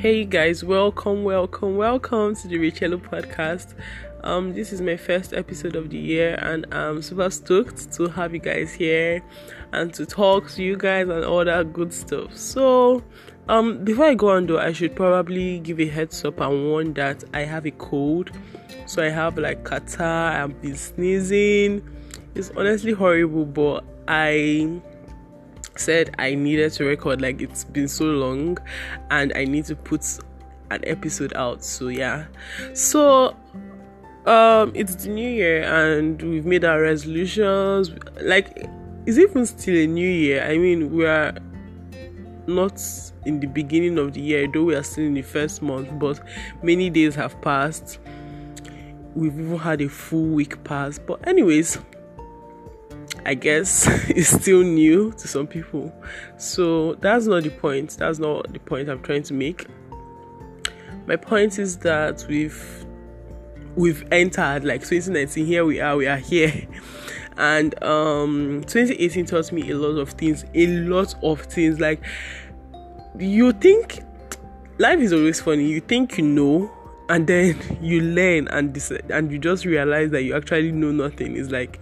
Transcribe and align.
Hey 0.00 0.24
guys, 0.24 0.64
welcome, 0.64 1.24
welcome, 1.24 1.76
welcome 1.76 2.34
to 2.34 2.48
the 2.48 2.56
Richello 2.56 2.96
podcast. 2.96 3.74
Um, 4.24 4.54
this 4.54 4.72
is 4.72 4.80
my 4.80 4.96
first 4.96 5.34
episode 5.34 5.76
of 5.76 5.90
the 5.90 5.98
year, 5.98 6.38
and 6.40 6.64
I'm 6.72 7.02
super 7.02 7.28
stoked 7.28 7.92
to 7.96 8.08
have 8.08 8.32
you 8.32 8.40
guys 8.40 8.72
here 8.72 9.22
and 9.74 9.92
to 9.92 10.06
talk 10.06 10.48
to 10.52 10.62
you 10.62 10.78
guys 10.78 11.10
and 11.10 11.22
all 11.22 11.44
that 11.44 11.74
good 11.74 11.92
stuff. 11.92 12.34
So, 12.34 13.04
um, 13.46 13.84
before 13.84 14.06
I 14.06 14.14
go 14.14 14.30
on 14.30 14.46
though, 14.46 14.58
I 14.58 14.72
should 14.72 14.96
probably 14.96 15.58
give 15.58 15.78
a 15.78 15.86
heads 15.86 16.24
up 16.24 16.40
and 16.40 16.70
warn 16.70 16.94
that 16.94 17.22
I 17.34 17.40
have 17.40 17.66
a 17.66 17.72
cold. 17.72 18.30
So 18.86 19.02
I 19.02 19.10
have 19.10 19.36
like 19.36 19.64
catarrh, 19.64 20.44
I've 20.44 20.62
been 20.62 20.76
sneezing. 20.76 21.86
It's 22.34 22.50
honestly 22.56 22.92
horrible, 22.92 23.44
but 23.44 23.84
I 24.08 24.80
said 25.80 26.14
I 26.18 26.34
needed 26.34 26.72
to 26.74 26.84
record 26.84 27.20
like 27.20 27.40
it's 27.40 27.64
been 27.64 27.88
so 27.88 28.04
long 28.04 28.58
and 29.10 29.32
I 29.34 29.44
need 29.44 29.64
to 29.66 29.76
put 29.76 30.04
an 30.70 30.82
episode 30.86 31.34
out. 31.34 31.64
So 31.64 31.88
yeah. 31.88 32.26
So 32.74 33.36
um 34.26 34.72
it's 34.74 34.94
the 34.96 35.08
new 35.08 35.28
year 35.28 35.62
and 35.62 36.20
we've 36.22 36.46
made 36.46 36.64
our 36.64 36.80
resolutions. 36.80 37.90
Like 38.20 38.68
is 39.06 39.18
it 39.18 39.30
even 39.30 39.46
still 39.46 39.76
a 39.76 39.86
new 39.86 40.08
year? 40.08 40.44
I 40.44 40.58
mean 40.58 40.92
we 40.92 41.06
are 41.06 41.34
not 42.46 42.82
in 43.24 43.40
the 43.40 43.46
beginning 43.46 43.98
of 43.98 44.12
the 44.12 44.20
year, 44.20 44.48
though 44.52 44.64
we 44.64 44.74
are 44.74 44.82
still 44.82 45.04
in 45.04 45.14
the 45.14 45.22
first 45.22 45.62
month, 45.62 45.88
but 45.98 46.20
many 46.62 46.90
days 46.90 47.14
have 47.14 47.40
passed. 47.40 47.98
We've 49.14 49.38
even 49.38 49.58
had 49.58 49.80
a 49.80 49.88
full 49.88 50.26
week 50.26 50.62
pass. 50.64 50.98
But 50.98 51.26
anyways, 51.26 51.78
I 53.24 53.34
guess 53.34 53.86
is 54.10 54.28
still 54.28 54.62
new 54.62 55.12
to 55.12 55.28
some 55.28 55.46
people. 55.46 55.92
So 56.36 56.94
that's 56.94 57.26
not 57.26 57.42
the 57.42 57.50
point. 57.50 57.96
That's 57.98 58.18
not 58.18 58.52
the 58.52 58.58
point 58.60 58.88
I'm 58.88 59.02
trying 59.02 59.22
to 59.24 59.34
make. 59.34 59.66
My 61.06 61.16
point 61.16 61.58
is 61.58 61.78
that 61.78 62.24
we've 62.28 62.86
we've 63.76 64.04
entered 64.12 64.64
like 64.64 64.82
2019. 64.82 65.46
Here 65.46 65.64
we 65.64 65.80
are. 65.80 65.96
We 65.96 66.06
are 66.06 66.18
here. 66.18 66.66
And 67.36 67.82
um 67.82 68.64
2018 68.66 69.24
taught 69.24 69.50
me 69.50 69.70
a 69.70 69.74
lot 69.74 69.98
of 69.98 70.10
things. 70.10 70.44
A 70.54 70.66
lot 70.66 71.14
of 71.22 71.40
things. 71.40 71.80
Like 71.80 72.02
you 73.18 73.52
think 73.52 74.00
life 74.78 74.98
is 74.98 75.14
always 75.14 75.40
funny. 75.40 75.64
You 75.64 75.80
think 75.80 76.18
you 76.18 76.24
know 76.24 76.70
and 77.10 77.26
then 77.26 77.58
you 77.82 78.00
learn 78.00 78.48
and 78.48 78.72
decide, 78.72 79.10
and 79.10 79.30
you 79.30 79.38
just 79.38 79.64
realize 79.64 80.10
that 80.10 80.22
you 80.22 80.34
actually 80.34 80.72
know 80.72 80.92
nothing. 80.92 81.36
It's 81.36 81.50
like 81.50 81.80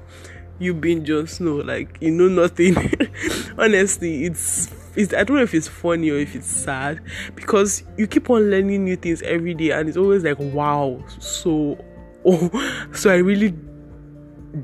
you 0.59 0.75
being 0.75 1.05
Jon 1.05 1.27
Snow, 1.27 1.57
like 1.57 1.99
you 2.01 2.11
know 2.11 2.29
nothing. 2.29 2.77
Honestly, 3.59 4.25
it's 4.25 4.71
it's 4.97 5.15
I 5.15 5.25
don't 5.25 5.37
know 5.37 5.43
if 5.43 5.55
it's 5.55 5.69
funny 5.69 6.11
or 6.11 6.19
if 6.19 6.35
it's 6.35 6.47
sad 6.47 7.01
because 7.35 7.83
you 7.97 8.07
keep 8.07 8.31
on 8.31 8.51
learning 8.51 8.85
new 8.85 8.97
things 8.97 9.23
every 9.23 9.55
day 9.55 9.71
and 9.71 9.89
it's 9.89 9.99
always 9.99 10.25
like 10.25 10.39
wow, 10.39 11.03
so 11.19 11.79
oh 12.25 12.89
so 12.93 13.11
I 13.11 13.17
really 13.17 13.55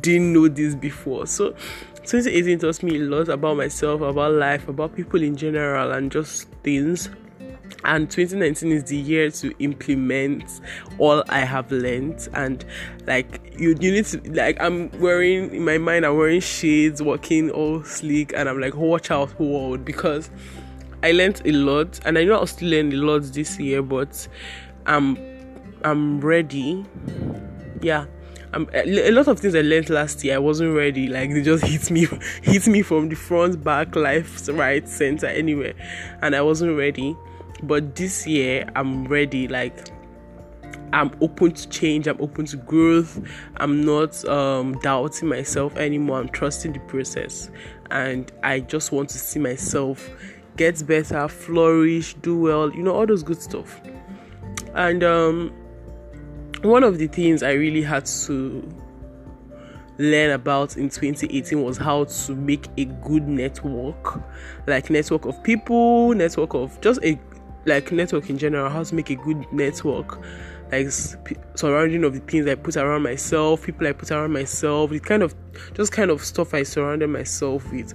didn't 0.00 0.32
know 0.32 0.48
this 0.48 0.74
before. 0.74 1.26
So 1.26 1.52
2018 2.04 2.58
taught 2.58 2.82
me 2.82 2.96
a 2.96 3.00
lot 3.00 3.28
about 3.28 3.56
myself, 3.56 4.00
about 4.00 4.32
life, 4.32 4.68
about 4.68 4.94
people 4.94 5.22
in 5.22 5.36
general 5.36 5.92
and 5.92 6.10
just 6.10 6.48
things 6.62 7.08
and 7.84 8.10
2019 8.10 8.72
is 8.72 8.84
the 8.84 8.96
year 8.96 9.30
to 9.30 9.54
implement 9.58 10.60
all 10.98 11.22
I 11.28 11.40
have 11.40 11.70
learned. 11.70 12.28
And 12.32 12.64
like 13.06 13.52
you 13.58 13.76
you 13.80 13.92
need 13.92 14.06
to 14.06 14.20
like 14.32 14.60
I'm 14.60 14.90
wearing 15.00 15.54
in 15.54 15.64
my 15.64 15.78
mind 15.78 16.06
I'm 16.06 16.16
wearing 16.16 16.40
shades 16.40 17.02
walking 17.02 17.50
all 17.50 17.84
sleek 17.84 18.32
and 18.34 18.48
I'm 18.48 18.60
like 18.60 18.74
watch 18.74 19.10
out 19.10 19.38
world. 19.38 19.84
Because 19.84 20.30
I 21.02 21.12
learned 21.12 21.42
a 21.44 21.52
lot. 21.52 22.00
And 22.06 22.18
I 22.18 22.24
know 22.24 22.34
I'll 22.34 22.46
still 22.46 22.70
learn 22.70 22.92
a 22.92 22.96
lot 22.96 23.22
this 23.22 23.58
year 23.58 23.82
but 23.82 24.26
I'm 24.86 25.18
I'm 25.84 26.20
ready. 26.20 26.84
Yeah. 27.82 28.06
I'm, 28.54 28.70
a 28.72 29.10
lot 29.10 29.26
of 29.26 29.40
things 29.40 29.56
I 29.56 29.62
learned 29.62 29.90
last 29.90 30.22
year, 30.22 30.36
I 30.36 30.38
wasn't 30.38 30.76
ready. 30.76 31.08
Like 31.08 31.30
they 31.30 31.42
just 31.42 31.64
hit 31.64 31.90
me, 31.90 32.06
hit 32.42 32.68
me 32.68 32.82
from 32.82 33.08
the 33.08 33.16
front, 33.16 33.64
back, 33.64 33.96
left, 33.96 34.46
right, 34.46 34.88
center, 34.88 35.26
anywhere, 35.26 35.74
and 36.22 36.36
I 36.36 36.42
wasn't 36.42 36.78
ready 36.78 37.16
but 37.66 37.94
this 37.94 38.26
year 38.26 38.68
i'm 38.76 39.04
ready 39.06 39.48
like 39.48 39.88
i'm 40.92 41.10
open 41.20 41.52
to 41.52 41.68
change 41.68 42.06
i'm 42.06 42.20
open 42.20 42.44
to 42.46 42.56
growth. 42.56 43.20
I'm 43.56 43.84
not 43.84 44.24
um, 44.26 44.78
doubting 44.80 45.28
myself 45.28 45.76
anymore. 45.76 46.20
I'm 46.20 46.28
trusting 46.28 46.72
the 46.72 46.80
process. 46.80 47.50
And 47.90 48.30
i 48.42 48.60
just 48.60 48.92
want 48.92 49.08
to 49.10 49.18
see 49.18 49.40
myself 49.40 50.08
get 50.56 50.86
better 50.86 51.26
flourish 51.26 52.14
do 52.14 52.38
well 52.38 52.72
you 52.72 52.82
know 52.82 52.94
all 52.94 53.06
those 53.06 53.22
good 53.22 53.42
stuff. 53.42 53.80
And 54.74 55.02
um, 55.04 55.52
one 56.62 56.82
of 56.82 56.98
the 56.98 57.06
things 57.08 57.42
i 57.42 57.52
really 57.52 57.82
had 57.82 58.06
to 58.06 58.62
learn 59.98 60.32
about 60.32 60.76
in 60.76 60.88
2018 60.88 61.62
was 61.62 61.76
how 61.76 62.04
to 62.04 62.34
make 62.34 62.66
a 62.76 62.84
good 62.84 63.28
network. 63.28 64.20
Like 64.66 64.90
network 64.90 65.24
of 65.24 65.42
people 65.42 66.14
network 66.14 66.54
of 66.54 66.80
just 66.80 67.02
a 67.04 67.18
like 67.66 67.92
network 67.92 68.30
in 68.30 68.38
general, 68.38 68.68
how 68.70 68.82
to 68.82 68.94
make 68.94 69.10
a 69.10 69.16
good 69.16 69.50
network, 69.52 70.18
like 70.70 70.88
surrounding 71.54 72.04
of 72.04 72.14
the 72.14 72.20
things 72.20 72.46
I 72.46 72.54
put 72.54 72.76
around 72.76 73.02
myself, 73.02 73.64
people 73.64 73.86
I 73.86 73.92
put 73.92 74.10
around 74.10 74.32
myself, 74.32 74.90
the 74.90 75.00
kind 75.00 75.22
of 75.22 75.34
just 75.74 75.92
kind 75.92 76.10
of 76.10 76.24
stuff 76.24 76.54
I 76.54 76.62
surrounded 76.62 77.08
myself 77.08 77.70
with, 77.72 77.92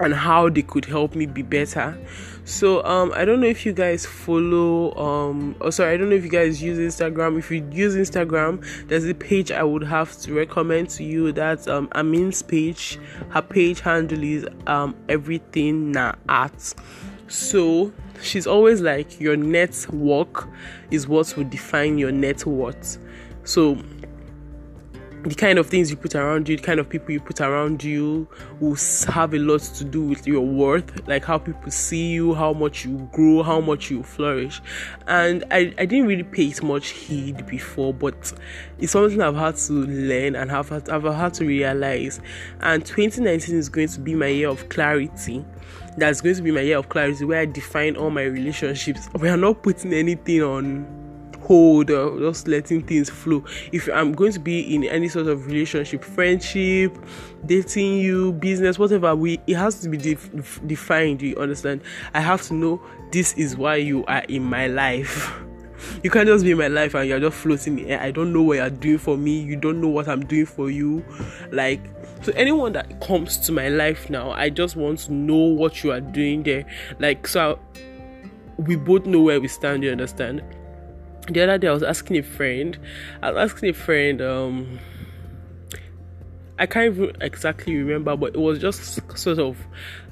and 0.00 0.14
how 0.14 0.48
they 0.48 0.62
could 0.62 0.84
help 0.84 1.14
me 1.14 1.26
be 1.26 1.42
better. 1.42 1.98
So 2.44 2.84
um, 2.84 3.12
I 3.14 3.24
don't 3.24 3.40
know 3.40 3.46
if 3.46 3.64
you 3.64 3.72
guys 3.72 4.04
follow 4.04 4.92
um, 4.96 5.54
oh 5.60 5.70
sorry, 5.70 5.94
I 5.94 5.96
don't 5.96 6.10
know 6.10 6.16
if 6.16 6.24
you 6.24 6.30
guys 6.30 6.60
use 6.60 6.78
Instagram. 6.78 7.38
If 7.38 7.50
you 7.52 7.66
use 7.70 7.94
Instagram, 7.94 8.88
there's 8.88 9.04
a 9.04 9.14
page 9.14 9.52
I 9.52 9.62
would 9.62 9.84
have 9.84 10.16
to 10.22 10.34
recommend 10.34 10.90
to 10.90 11.04
you. 11.04 11.30
That's 11.32 11.68
um 11.68 11.88
Amin's 11.92 12.42
page. 12.42 12.98
Her 13.30 13.42
page 13.42 13.80
handle 13.80 14.22
is 14.22 14.44
um 14.66 14.96
everything 15.08 15.92
na 15.92 16.14
art. 16.28 16.74
So 17.28 17.92
she's 18.22 18.46
always 18.46 18.80
like 18.80 19.20
your 19.20 19.36
network 19.36 20.48
is 20.90 21.06
what 21.08 21.36
will 21.36 21.44
define 21.44 21.98
your 21.98 22.12
net 22.12 22.46
worth. 22.46 22.98
So 23.44 23.76
the 25.24 25.34
kind 25.34 25.58
of 25.58 25.68
things 25.68 25.90
you 25.90 25.96
put 25.96 26.14
around 26.14 26.48
you, 26.48 26.56
the 26.56 26.62
kind 26.62 26.80
of 26.80 26.88
people 26.88 27.12
you 27.12 27.20
put 27.20 27.40
around 27.40 27.84
you 27.84 28.26
will 28.60 28.76
have 29.08 29.34
a 29.34 29.38
lot 29.38 29.60
to 29.60 29.84
do 29.84 30.02
with 30.02 30.26
your 30.26 30.40
worth, 30.40 31.06
like 31.06 31.24
how 31.24 31.38
people 31.38 31.70
see 31.70 32.12
you, 32.12 32.34
how 32.34 32.52
much 32.52 32.84
you 32.84 33.08
grow, 33.12 33.42
how 33.42 33.60
much 33.60 33.90
you 33.90 34.02
flourish. 34.02 34.60
And 35.06 35.44
I, 35.50 35.72
I 35.78 35.86
didn't 35.86 36.06
really 36.06 36.24
pay 36.24 36.46
it 36.46 36.62
much 36.62 36.88
heed 36.88 37.46
before, 37.46 37.94
but 37.94 38.32
it's 38.78 38.92
something 38.92 39.20
I've 39.20 39.36
had 39.36 39.56
to 39.56 39.72
learn 39.72 40.34
and 40.34 40.50
have 40.50 40.72
I've 40.72 41.04
had 41.04 41.34
to 41.34 41.44
realize. 41.44 42.20
And 42.60 42.84
2019 42.84 43.54
is 43.54 43.68
going 43.68 43.88
to 43.88 44.00
be 44.00 44.14
my 44.14 44.26
year 44.26 44.48
of 44.48 44.68
clarity 44.68 45.44
that's 45.96 46.22
going 46.22 46.34
to 46.34 46.42
be 46.42 46.50
my 46.50 46.60
year 46.60 46.78
of 46.78 46.88
clarity 46.88 47.22
where 47.24 47.40
I 47.40 47.44
define 47.44 47.96
all 47.96 48.08
my 48.08 48.22
relationships. 48.22 49.10
We 49.12 49.28
are 49.28 49.36
not 49.36 49.62
putting 49.62 49.92
anything 49.92 50.42
on 50.42 51.01
hold 51.42 51.90
or 51.90 52.18
just 52.18 52.48
letting 52.48 52.82
things 52.82 53.10
flow. 53.10 53.44
If 53.72 53.88
I'm 53.92 54.12
going 54.12 54.32
to 54.32 54.40
be 54.40 54.74
in 54.74 54.84
any 54.84 55.08
sort 55.08 55.26
of 55.26 55.46
relationship, 55.46 56.04
friendship, 56.04 56.96
dating 57.46 57.98
you, 57.98 58.32
business, 58.34 58.78
whatever, 58.78 59.14
we 59.14 59.40
it 59.46 59.56
has 59.56 59.80
to 59.80 59.88
be 59.88 59.96
def- 59.96 60.60
defined. 60.66 61.22
You 61.22 61.36
understand? 61.36 61.82
I 62.14 62.20
have 62.20 62.42
to 62.42 62.54
know 62.54 62.82
this 63.10 63.34
is 63.34 63.56
why 63.56 63.76
you 63.76 64.04
are 64.06 64.22
in 64.28 64.44
my 64.44 64.66
life. 64.68 65.38
you 66.02 66.10
can't 66.10 66.26
just 66.26 66.44
be 66.44 66.52
in 66.52 66.58
my 66.58 66.68
life 66.68 66.94
and 66.94 67.08
you're 67.08 67.20
just 67.20 67.36
floating 67.36 67.78
in 67.78 67.84
the 67.84 67.90
air. 67.92 68.00
I 68.00 68.10
don't 68.10 68.32
know 68.32 68.42
what 68.42 68.58
you're 68.58 68.70
doing 68.70 68.98
for 68.98 69.16
me. 69.16 69.40
You 69.40 69.56
don't 69.56 69.80
know 69.80 69.88
what 69.88 70.08
I'm 70.08 70.24
doing 70.24 70.46
for 70.46 70.70
you. 70.70 71.04
Like 71.50 71.80
so 72.22 72.32
anyone 72.36 72.72
that 72.74 73.00
comes 73.00 73.36
to 73.38 73.52
my 73.52 73.68
life 73.68 74.08
now, 74.08 74.30
I 74.30 74.48
just 74.48 74.76
want 74.76 75.00
to 75.00 75.12
know 75.12 75.36
what 75.36 75.82
you 75.82 75.90
are 75.90 76.00
doing 76.00 76.44
there. 76.44 76.64
Like 77.00 77.26
so 77.26 77.58
we 78.58 78.76
both 78.76 79.06
know 79.06 79.22
where 79.22 79.40
we 79.40 79.48
stand, 79.48 79.82
you 79.82 79.90
understand? 79.90 80.42
The 81.28 81.42
other 81.42 81.58
day 81.58 81.68
I 81.68 81.72
was 81.72 81.82
asking 81.82 82.18
a 82.18 82.22
friend, 82.22 82.78
I 83.22 83.30
was 83.30 83.52
asking 83.52 83.70
a 83.70 83.74
friend, 83.74 84.20
um 84.20 84.78
I 86.58 86.66
can't 86.66 86.94
even 86.94 87.16
exactly 87.20 87.76
remember, 87.76 88.16
but 88.16 88.34
it 88.34 88.38
was 88.38 88.58
just 88.58 89.00
sort 89.18 89.38
of 89.38 89.56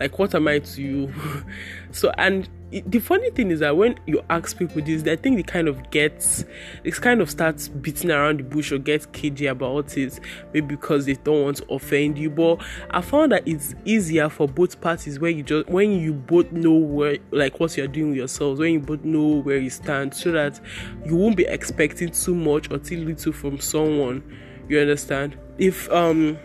like, 0.00 0.18
what 0.18 0.34
am 0.34 0.48
I 0.48 0.58
to 0.58 0.82
you? 0.82 1.12
so, 1.92 2.10
and 2.18 2.48
the 2.70 2.98
funny 3.00 3.30
thing 3.30 3.50
is 3.50 3.60
that 3.60 3.76
when 3.76 3.98
you 4.06 4.22
ask 4.30 4.56
people 4.56 4.80
this, 4.82 5.02
I 5.06 5.16
think 5.16 5.36
they 5.36 5.42
kind 5.42 5.68
of 5.68 5.90
get, 5.90 6.44
it 6.84 6.94
kind 6.94 7.20
of 7.20 7.28
starts 7.30 7.68
beating 7.68 8.10
around 8.10 8.38
the 8.38 8.44
bush 8.44 8.70
or 8.72 8.78
get 8.78 9.12
cagey 9.12 9.46
about 9.46 9.96
it, 9.96 10.20
maybe 10.52 10.68
because 10.68 11.06
they 11.06 11.14
don't 11.14 11.42
want 11.42 11.56
to 11.58 11.72
offend 11.72 12.18
you. 12.18 12.30
But 12.30 12.62
I 12.90 13.00
found 13.00 13.32
that 13.32 13.46
it's 13.46 13.74
easier 13.84 14.28
for 14.28 14.46
both 14.46 14.80
parties 14.80 15.18
when 15.18 15.36
you 15.36 15.42
just 15.42 15.68
when 15.68 15.92
you 15.92 16.12
both 16.12 16.52
know 16.52 16.74
where 16.74 17.18
like 17.30 17.58
what 17.58 17.76
you're 17.76 17.88
doing 17.88 18.10
with 18.10 18.18
yourselves, 18.18 18.60
when 18.60 18.72
you 18.72 18.80
both 18.80 19.04
know 19.04 19.40
where 19.40 19.58
you 19.58 19.70
stand, 19.70 20.14
so 20.14 20.30
that 20.32 20.60
you 21.04 21.16
won't 21.16 21.36
be 21.36 21.44
expecting 21.44 22.10
too 22.10 22.34
much 22.34 22.70
or 22.70 22.78
too 22.78 23.04
little 23.04 23.32
from 23.32 23.58
someone 23.58 24.22
you 24.68 24.78
understand 24.78 25.36
if 25.58 25.90
um 25.90 26.38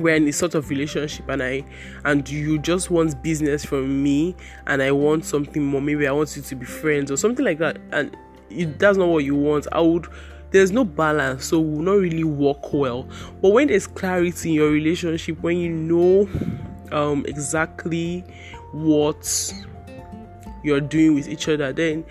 we're 0.00 0.14
in 0.14 0.26
a 0.26 0.32
sort 0.32 0.54
of 0.54 0.68
relationship 0.70 1.28
and 1.28 1.42
I 1.42 1.64
and 2.04 2.28
you 2.28 2.58
just 2.58 2.90
want 2.90 3.22
business 3.22 3.64
from 3.64 4.02
me 4.02 4.34
and 4.66 4.82
I 4.82 4.92
want 4.92 5.24
something 5.24 5.64
more. 5.64 5.80
Maybe 5.80 6.06
I 6.06 6.12
want 6.12 6.36
you 6.36 6.42
to 6.42 6.54
be 6.54 6.66
friends 6.66 7.10
or 7.10 7.16
something 7.16 7.44
like 7.44 7.58
that. 7.58 7.78
And 7.92 8.16
it, 8.50 8.78
that's 8.78 8.98
not 8.98 9.08
what 9.08 9.24
you 9.24 9.34
want. 9.34 9.66
I 9.72 9.80
would 9.80 10.08
there's 10.50 10.72
no 10.72 10.84
balance, 10.84 11.44
so 11.46 11.60
will 11.60 11.82
not 11.82 11.92
really 11.92 12.24
work 12.24 12.72
well. 12.72 13.06
But 13.40 13.50
when 13.50 13.68
there's 13.68 13.86
clarity 13.86 14.50
in 14.50 14.54
your 14.56 14.70
relationship, 14.70 15.40
when 15.42 15.58
you 15.58 15.70
know 15.70 16.28
um 16.92 17.24
exactly 17.26 18.24
what 18.72 19.54
you're 20.62 20.80
doing 20.80 21.14
with 21.14 21.28
each 21.28 21.48
other, 21.48 21.72
then 21.72 22.04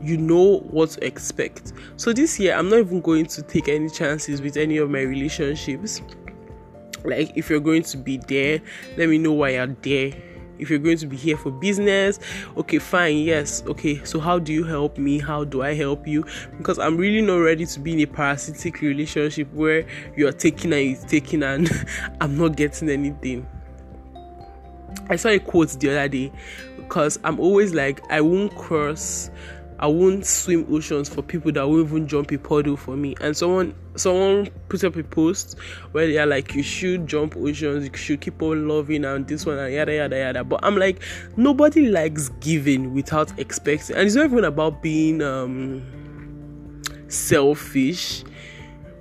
you 0.00 0.16
know 0.16 0.58
what 0.70 0.90
to 0.90 1.06
expect. 1.06 1.72
So 1.96 2.12
this 2.12 2.38
year 2.38 2.54
I'm 2.54 2.68
not 2.68 2.80
even 2.80 3.00
going 3.00 3.26
to 3.26 3.42
take 3.42 3.68
any 3.68 3.88
chances 3.88 4.40
with 4.42 4.56
any 4.56 4.78
of 4.78 4.90
my 4.90 5.00
relationships 5.00 6.02
like 7.04 7.32
if 7.36 7.50
you're 7.50 7.60
going 7.60 7.82
to 7.82 7.96
be 7.96 8.16
there 8.16 8.60
let 8.96 9.08
me 9.08 9.18
know 9.18 9.32
why 9.32 9.50
you're 9.50 9.66
there. 9.66 10.12
If 10.58 10.70
you're 10.70 10.78
going 10.78 10.98
to 10.98 11.06
be 11.06 11.16
here 11.16 11.36
for 11.36 11.50
business 11.50 12.20
okay 12.56 12.78
fine 12.78 13.18
yes 13.18 13.64
okay. 13.66 14.04
So 14.04 14.20
how 14.20 14.38
do 14.38 14.52
you 14.52 14.62
help 14.64 14.96
me? 14.96 15.18
How 15.18 15.44
do 15.44 15.62
i 15.62 15.74
help 15.74 16.06
you? 16.06 16.24
Because 16.56 16.78
i'm 16.78 16.96
really 16.96 17.20
not 17.20 17.36
ready 17.36 17.66
to 17.66 17.80
be 17.80 17.94
in 17.94 18.00
a 18.00 18.06
parasitic 18.06 18.80
relationship 18.80 19.52
where 19.52 19.84
you're 20.16 20.32
taking 20.32 20.72
and 20.72 20.90
you're 20.90 21.08
taking 21.08 21.42
and 21.42 21.68
i'm 22.20 22.38
not 22.38 22.56
getting 22.56 22.88
anything. 22.90 23.46
I 25.08 25.16
saw 25.16 25.30
a 25.30 25.38
quote 25.38 25.70
the 25.70 25.90
other 25.90 26.08
day 26.08 26.32
because 26.76 27.18
i'm 27.24 27.40
always 27.40 27.72
like 27.72 28.02
i 28.10 28.20
won't 28.20 28.54
cross 28.54 29.30
I 29.82 29.86
won't 29.86 30.24
swim 30.24 30.64
oceans 30.70 31.08
for 31.08 31.22
people 31.22 31.50
that 31.50 31.68
won't 31.68 31.88
even 31.88 32.06
jump 32.06 32.30
a 32.30 32.38
puddle 32.38 32.76
for 32.76 32.96
me. 32.96 33.16
And 33.20 33.36
someone 33.36 33.74
someone 33.96 34.48
put 34.68 34.84
up 34.84 34.94
a 34.94 35.02
post 35.02 35.58
where 35.90 36.06
they 36.06 36.18
are 36.18 36.26
like, 36.26 36.54
you 36.54 36.62
should 36.62 37.08
jump 37.08 37.36
oceans, 37.36 37.88
you 37.88 37.96
should 37.96 38.20
keep 38.20 38.40
on 38.42 38.68
loving 38.68 39.04
and 39.04 39.26
this 39.26 39.44
one 39.44 39.58
and 39.58 39.74
yada 39.74 39.92
yada 39.92 40.16
yada. 40.16 40.44
But 40.44 40.60
I'm 40.62 40.76
like, 40.76 41.02
nobody 41.36 41.88
likes 41.88 42.28
giving 42.38 42.94
without 42.94 43.36
expecting, 43.40 43.96
and 43.96 44.06
it's 44.06 44.14
not 44.14 44.26
even 44.26 44.44
about 44.44 44.82
being 44.82 45.20
um 45.20 45.82
selfish 47.08 48.22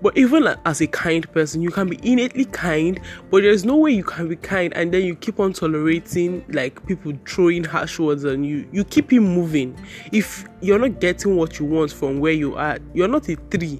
but 0.01 0.17
even 0.17 0.47
as 0.65 0.81
a 0.81 0.87
kind 0.87 1.31
person, 1.31 1.61
you 1.61 1.69
can 1.69 1.89
be 1.89 1.99
innately 2.03 2.45
kind, 2.45 2.99
but 3.29 3.43
there's 3.43 3.63
no 3.63 3.77
way 3.77 3.91
you 3.91 4.03
can 4.03 4.27
be 4.27 4.35
kind 4.35 4.73
and 4.75 4.93
then 4.93 5.03
you 5.03 5.15
keep 5.15 5.39
on 5.39 5.53
tolerating 5.53 6.43
like 6.49 6.85
people 6.87 7.13
throwing 7.25 7.63
harsh 7.63 7.99
words 7.99 8.25
on 8.25 8.43
you. 8.43 8.67
You 8.71 8.83
keep 8.83 9.13
it 9.13 9.19
moving. 9.19 9.77
If 10.11 10.45
you're 10.61 10.79
not 10.79 10.99
getting 10.99 11.35
what 11.35 11.59
you 11.59 11.65
want 11.65 11.91
from 11.91 12.19
where 12.19 12.33
you 12.33 12.55
are, 12.55 12.79
you're 12.93 13.07
not 13.07 13.29
a 13.29 13.35
tree. 13.35 13.79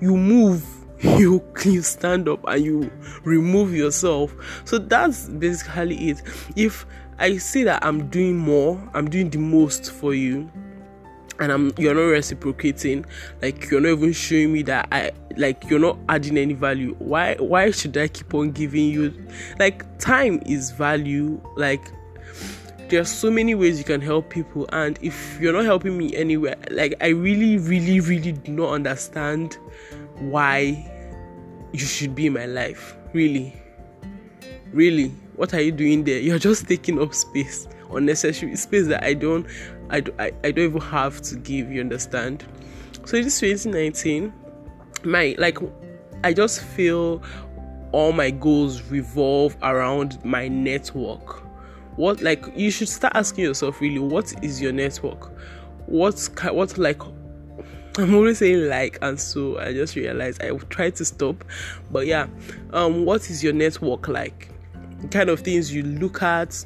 You 0.00 0.16
move 0.16 0.64
you 1.00 1.44
you 1.64 1.80
stand 1.82 2.28
up 2.28 2.44
and 2.48 2.64
you 2.64 2.90
remove 3.22 3.72
yourself 3.72 4.34
so 4.64 4.78
that's 4.78 5.28
basically 5.28 6.10
it 6.10 6.22
if 6.56 6.86
i 7.20 7.36
see 7.36 7.62
that 7.62 7.84
i'm 7.84 8.08
doing 8.08 8.36
more 8.36 8.90
i'm 8.94 9.08
doing 9.08 9.30
the 9.30 9.38
most 9.38 9.92
for 9.92 10.12
you 10.12 10.50
and 11.40 11.52
I'm 11.52 11.72
you're 11.78 11.94
not 11.94 12.02
reciprocating, 12.02 13.04
like 13.42 13.70
you're 13.70 13.80
not 13.80 13.90
even 13.90 14.12
showing 14.12 14.52
me 14.52 14.62
that 14.62 14.88
I 14.90 15.12
like 15.36 15.64
you're 15.70 15.78
not 15.78 15.98
adding 16.08 16.36
any 16.36 16.54
value. 16.54 16.94
Why 16.98 17.34
why 17.36 17.70
should 17.70 17.96
I 17.96 18.08
keep 18.08 18.34
on 18.34 18.52
giving 18.52 18.86
you 18.86 19.14
like 19.58 19.98
time 19.98 20.42
is 20.46 20.70
value, 20.70 21.40
like 21.56 21.92
there's 22.88 23.10
so 23.10 23.30
many 23.30 23.54
ways 23.54 23.78
you 23.78 23.84
can 23.84 24.00
help 24.00 24.30
people 24.30 24.66
and 24.72 24.98
if 25.02 25.38
you're 25.40 25.52
not 25.52 25.64
helping 25.64 25.96
me 25.96 26.16
anywhere, 26.16 26.56
like 26.70 26.94
I 27.00 27.08
really, 27.08 27.58
really, 27.58 28.00
really 28.00 28.32
do 28.32 28.52
not 28.52 28.72
understand 28.72 29.58
why 30.18 30.90
you 31.72 31.80
should 31.80 32.14
be 32.14 32.26
in 32.26 32.32
my 32.32 32.46
life. 32.46 32.96
Really. 33.12 33.54
Really. 34.72 35.12
What 35.36 35.54
are 35.54 35.60
you 35.60 35.70
doing 35.70 36.04
there? 36.04 36.18
You're 36.18 36.38
just 36.38 36.66
taking 36.66 37.00
up 37.00 37.14
space 37.14 37.68
unnecessary 37.92 38.56
space 38.56 38.86
that 38.88 39.02
I 39.04 39.14
don't 39.14 39.46
I, 39.90 40.02
I, 40.18 40.32
I 40.44 40.50
don't 40.50 40.64
even 40.64 40.80
have 40.80 41.20
to 41.22 41.36
give 41.36 41.70
you 41.70 41.80
understand? 41.80 42.44
So 43.04 43.22
this 43.22 43.40
2019 43.40 44.32
my 45.04 45.34
like 45.38 45.58
I 46.24 46.32
just 46.32 46.60
feel 46.62 47.22
all 47.92 48.12
my 48.12 48.30
goals 48.30 48.82
revolve 48.90 49.56
around 49.62 50.22
my 50.24 50.48
network. 50.48 51.42
What 51.96 52.20
like 52.22 52.44
you 52.54 52.70
should 52.70 52.88
start 52.88 53.14
asking 53.16 53.44
yourself 53.44 53.80
really 53.80 53.98
what 53.98 54.32
is 54.42 54.60
your 54.60 54.72
network? 54.72 55.30
What's 55.86 56.28
what 56.52 56.76
like 56.78 57.02
I'm 57.96 58.14
always 58.14 58.38
saying 58.38 58.68
like 58.68 58.98
and 59.02 59.18
so 59.18 59.58
I 59.58 59.72
just 59.72 59.96
realized 59.96 60.42
I 60.42 60.50
try 60.68 60.90
to 60.90 61.04
stop 61.04 61.44
but 61.90 62.06
yeah. 62.06 62.26
Um 62.72 63.04
what 63.04 63.30
is 63.30 63.42
your 63.42 63.52
network 63.52 64.08
like? 64.08 64.50
The 65.00 65.08
kind 65.08 65.30
of 65.30 65.40
things 65.40 65.72
you 65.72 65.82
look 65.82 66.22
at 66.22 66.64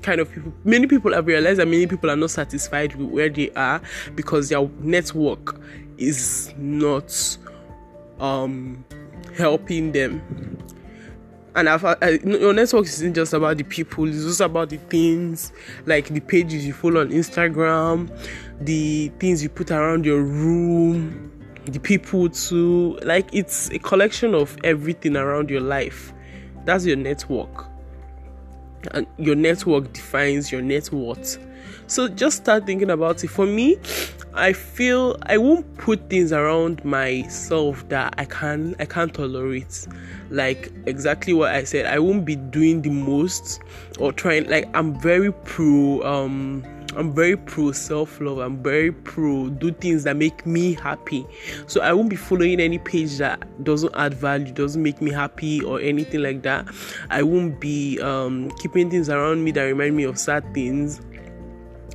kind 0.00 0.20
of 0.20 0.30
people 0.30 0.52
many 0.64 0.86
people 0.86 1.12
have 1.12 1.26
realized 1.26 1.58
that 1.58 1.66
many 1.66 1.86
people 1.86 2.10
are 2.10 2.16
not 2.16 2.30
satisfied 2.30 2.94
with 2.96 3.08
where 3.08 3.28
they 3.28 3.50
are 3.50 3.80
because 4.14 4.48
their 4.48 4.66
network 4.80 5.60
is 5.98 6.52
not 6.56 7.38
um 8.20 8.84
helping 9.36 9.92
them. 9.92 10.22
And 11.54 11.68
I've, 11.68 11.84
I, 11.84 12.18
your 12.24 12.54
network 12.54 12.86
isn't 12.86 13.12
just 13.12 13.34
about 13.34 13.58
the 13.58 13.64
people 13.64 14.08
it's 14.08 14.24
also 14.24 14.46
about 14.46 14.70
the 14.70 14.78
things 14.78 15.52
like 15.84 16.08
the 16.08 16.20
pages 16.20 16.66
you 16.66 16.72
follow 16.72 17.02
on 17.02 17.10
instagram 17.10 18.08
the 18.58 19.10
things 19.18 19.42
you 19.42 19.50
put 19.50 19.70
around 19.70 20.06
your 20.06 20.22
room 20.22 21.30
the 21.66 21.78
people 21.78 22.28
too. 22.28 22.98
Like 23.02 23.28
it's 23.32 23.70
a 23.70 23.78
collection 23.78 24.34
of 24.34 24.56
everything 24.64 25.16
around 25.16 25.50
your 25.50 25.60
life. 25.60 26.12
That's 26.64 26.86
your 26.86 26.96
network 26.96 27.66
and 28.90 29.06
your 29.18 29.34
network 29.36 29.92
defines 29.92 30.50
your 30.50 30.62
net 30.62 30.92
worth. 30.92 31.38
So 31.86 32.08
just 32.08 32.38
start 32.38 32.66
thinking 32.66 32.90
about 32.90 33.22
it. 33.22 33.28
For 33.28 33.46
me, 33.46 33.76
I 34.34 34.52
feel 34.54 35.16
I 35.24 35.36
won't 35.36 35.76
put 35.76 36.08
things 36.08 36.32
around 36.32 36.84
myself 36.84 37.86
that 37.90 38.14
I 38.16 38.24
can 38.24 38.74
I 38.78 38.86
can't 38.86 39.12
tolerate. 39.12 39.86
Like 40.30 40.72
exactly 40.86 41.34
what 41.34 41.54
I 41.54 41.64
said. 41.64 41.86
I 41.86 41.98
won't 41.98 42.24
be 42.24 42.36
doing 42.36 42.80
the 42.82 42.90
most 42.90 43.60
or 43.98 44.12
trying 44.12 44.48
like 44.48 44.68
I'm 44.74 44.98
very 45.00 45.32
pro 45.32 46.02
um 46.02 46.64
I'm 46.94 47.12
very 47.12 47.36
pro 47.36 47.72
self 47.72 48.20
love. 48.20 48.38
I'm 48.38 48.62
very 48.62 48.92
pro 48.92 49.48
do 49.48 49.72
things 49.72 50.04
that 50.04 50.16
make 50.16 50.44
me 50.44 50.74
happy. 50.74 51.26
So 51.66 51.80
I 51.80 51.92
won't 51.92 52.10
be 52.10 52.16
following 52.16 52.60
any 52.60 52.78
page 52.78 53.18
that 53.18 53.64
doesn't 53.64 53.94
add 53.94 54.14
value, 54.14 54.52
doesn't 54.52 54.82
make 54.82 55.00
me 55.00 55.10
happy, 55.10 55.62
or 55.62 55.80
anything 55.80 56.22
like 56.22 56.42
that. 56.42 56.66
I 57.10 57.22
won't 57.22 57.60
be 57.60 58.00
um, 58.00 58.50
keeping 58.62 58.90
things 58.90 59.08
around 59.08 59.42
me 59.42 59.50
that 59.52 59.62
remind 59.62 59.96
me 59.96 60.04
of 60.04 60.18
sad 60.18 60.52
things. 60.52 61.00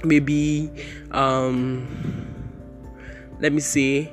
Maybe, 0.03 0.71
um, 1.11 1.87
let 3.39 3.53
me 3.53 3.59
say, 3.59 4.11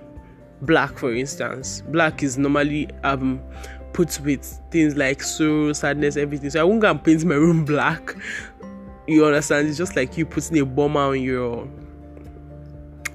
black 0.62 0.98
for 0.98 1.14
instance. 1.14 1.82
Black 1.88 2.22
is 2.22 2.36
normally 2.36 2.88
um, 3.04 3.40
put 3.94 4.20
with 4.20 4.60
things 4.70 4.96
like 4.96 5.22
sorrow, 5.22 5.72
sadness, 5.72 6.16
everything. 6.18 6.50
So 6.50 6.60
I 6.60 6.64
won't 6.64 6.80
go 6.80 6.90
and 6.90 7.02
paint 7.02 7.24
my 7.24 7.36
room 7.36 7.64
black 7.64 8.14
you 9.06 9.24
understand? 9.24 9.68
It's 9.68 9.78
just 9.78 9.96
like 9.96 10.16
you 10.16 10.26
putting 10.26 10.58
a 10.58 10.64
bomber 10.64 11.00
on 11.00 11.20
your 11.20 11.68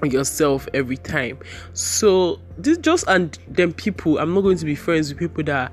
yourself 0.02 0.66
every 0.72 0.96
time. 0.96 1.38
So 1.74 2.40
this 2.56 2.78
just 2.78 3.04
and 3.08 3.38
then 3.48 3.72
people 3.72 4.18
I'm 4.18 4.34
not 4.34 4.42
going 4.42 4.56
to 4.58 4.64
be 4.64 4.74
friends 4.74 5.10
with 5.10 5.18
people 5.18 5.44
that 5.44 5.72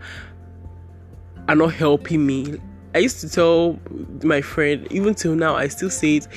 are 1.47 1.55
not 1.55 1.73
helping 1.73 2.25
me. 2.25 2.59
I 2.95 2.99
used 2.99 3.21
to 3.21 3.29
tell 3.29 3.79
my 4.23 4.41
friend, 4.41 4.87
even 4.91 5.13
till 5.13 5.35
now, 5.35 5.55
I 5.55 5.67
still 5.67 5.89
say 5.89 6.17
it. 6.17 6.27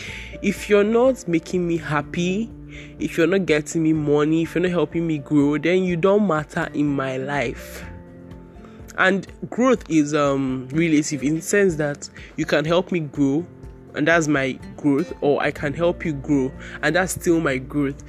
If 0.43 0.69
you're 0.69 0.85
not 0.85 1.27
making 1.27 1.67
me 1.67 1.79
happy, 1.79 2.51
if 2.99 3.17
you're 3.17 3.27
not 3.27 3.47
getting 3.47 3.83
me 3.83 3.93
money, 3.93 4.43
if 4.43 4.55
you're 4.55 4.63
not 4.63 4.71
helping 4.71 5.07
me 5.07 5.19
grow, 5.19 5.59
then 5.59 5.85
you 5.85 5.97
don't 5.97 6.27
matter 6.27 6.69
in 6.75 6.87
my 6.87 7.17
life. 7.17 7.85
And 8.99 9.27
growth 9.49 9.89
is 9.89 10.15
um 10.15 10.69
relative 10.73 11.23
in 11.23 11.37
the 11.37 11.43
sense 11.43 11.77
that 11.77 12.11
you 12.37 12.45
can 12.45 12.65
help 12.65 12.93
me 12.93 13.01
grow, 13.01 13.47
and 13.95 14.07
that's 14.07 14.29
my 14.29 14.53
growth 14.77 15.13
or 15.21 15.43
i 15.43 15.51
can 15.51 15.73
help 15.73 16.05
you 16.05 16.13
grow 16.13 16.51
and 16.83 16.97
that's 16.97 17.13
still 17.13 17.41
my 17.41 17.59
growth. 17.59 18.03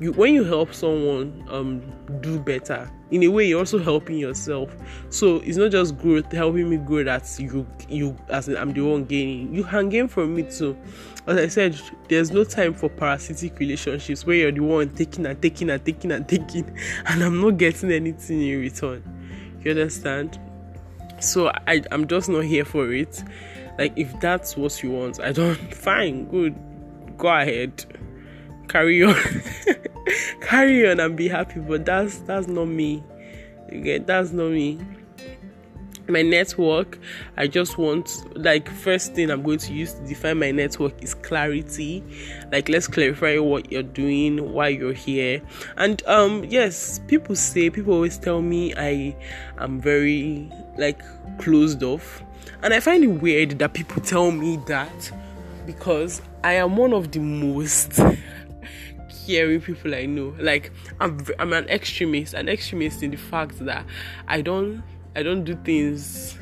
You 0.00 0.12
when 0.12 0.32
you 0.32 0.44
help 0.44 0.72
someone 0.74 1.44
um 1.50 1.82
do 2.20 2.38
better 2.38 2.88
in 3.10 3.24
a 3.24 3.28
way 3.28 3.48
you're 3.48 3.58
also 3.58 3.78
helping 3.78 4.16
yourself. 4.16 4.70
So 5.10 5.36
it's 5.38 5.56
not 5.56 5.72
just 5.72 5.98
growth 5.98 6.30
helping 6.30 6.70
me 6.70 6.76
grow 6.76 7.02
that 7.02 7.28
you 7.38 7.66
you 7.88 8.16
as 8.28 8.48
i'm 8.48 8.72
the 8.72 8.82
one 8.82 9.04
gaining. 9.06 9.52
You 9.52 9.64
can 9.64 9.88
gain 9.88 10.06
from 10.06 10.36
me 10.36 10.44
too. 10.44 10.76
As 11.26 11.36
i 11.36 11.48
said 11.48 11.80
there's 12.08 12.30
no 12.30 12.44
time 12.44 12.74
for 12.74 12.88
parasitic 12.88 13.58
relationships 13.58 14.24
where 14.24 14.36
you're 14.36 14.52
the 14.52 14.60
one 14.60 14.90
taking 14.90 15.26
and 15.26 15.40
taking 15.42 15.70
and 15.70 15.84
taking 15.84 16.12
and 16.12 16.28
taking 16.28 16.76
and 17.06 17.22
i'm 17.22 17.40
not 17.40 17.56
getting 17.56 17.90
anything 17.90 18.40
in 18.40 18.60
return. 18.60 19.02
You 19.62 19.72
understand? 19.72 20.38
So 21.18 21.48
i 21.66 21.82
i'm 21.90 22.06
just 22.06 22.28
not 22.28 22.44
here 22.44 22.64
for 22.64 22.92
it 22.92 23.24
like 23.78 23.92
if 23.96 24.18
that's 24.20 24.56
what 24.56 24.82
you 24.82 24.90
want 24.90 25.20
i 25.20 25.32
don't 25.32 25.56
fine 25.74 26.26
good. 26.26 26.54
Go 27.18 27.28
ahead. 27.28 27.84
Carry 28.68 29.02
on. 29.02 29.16
Carry 30.40 30.88
on 30.88 31.00
and 31.00 31.16
be 31.16 31.28
happy 31.28 31.60
but 31.60 31.84
that's 31.84 32.18
that's 32.18 32.46
not 32.46 32.66
me. 32.66 33.02
Okay 33.72 33.98
that's 33.98 34.30
not 34.30 34.50
me. 34.50 34.78
My 36.08 36.22
network 36.22 36.98
i 37.36 37.46
just 37.46 37.76
want 37.76 38.24
like 38.34 38.66
first 38.70 39.14
thing 39.14 39.30
i'm 39.30 39.42
going 39.42 39.58
to 39.58 39.74
use 39.74 39.92
to 39.92 40.06
define 40.06 40.38
my 40.38 40.52
network 40.52 41.02
is 41.02 41.12
clarity. 41.12 42.04
Like 42.52 42.68
let's 42.68 42.86
clarify 42.86 43.38
what 43.38 43.70
you're 43.72 43.82
doing 43.82 44.52
why 44.52 44.68
you're 44.68 44.92
here. 44.92 45.42
And 45.76 46.00
um 46.06 46.44
yes 46.44 47.00
people 47.08 47.34
say 47.34 47.68
people 47.68 47.94
always 47.94 48.16
tell 48.16 48.40
me 48.40 48.74
i 48.76 49.14
am 49.58 49.80
very 49.80 50.50
like 50.78 51.02
closed 51.38 51.82
off 51.82 52.22
and 52.62 52.74
i 52.74 52.80
find 52.80 53.04
it 53.04 53.08
weird 53.08 53.58
that 53.58 53.72
people 53.72 54.02
tell 54.02 54.30
me 54.30 54.58
that 54.66 55.12
because 55.66 56.22
i 56.44 56.54
am 56.54 56.76
one 56.76 56.92
of 56.92 57.10
the 57.12 57.18
most 57.18 58.00
caring 59.26 59.60
people 59.60 59.94
i 59.94 60.06
know 60.06 60.34
like 60.38 60.72
i'm 61.00 61.24
i'm 61.38 61.52
an 61.52 61.68
extremist 61.68 62.34
an 62.34 62.48
extremist 62.48 63.02
in 63.02 63.10
the 63.10 63.16
fact 63.16 63.58
that 63.58 63.84
i 64.26 64.40
don't 64.40 64.82
I 65.18 65.24
don't 65.24 65.42
do 65.42 65.56
things 65.64 66.38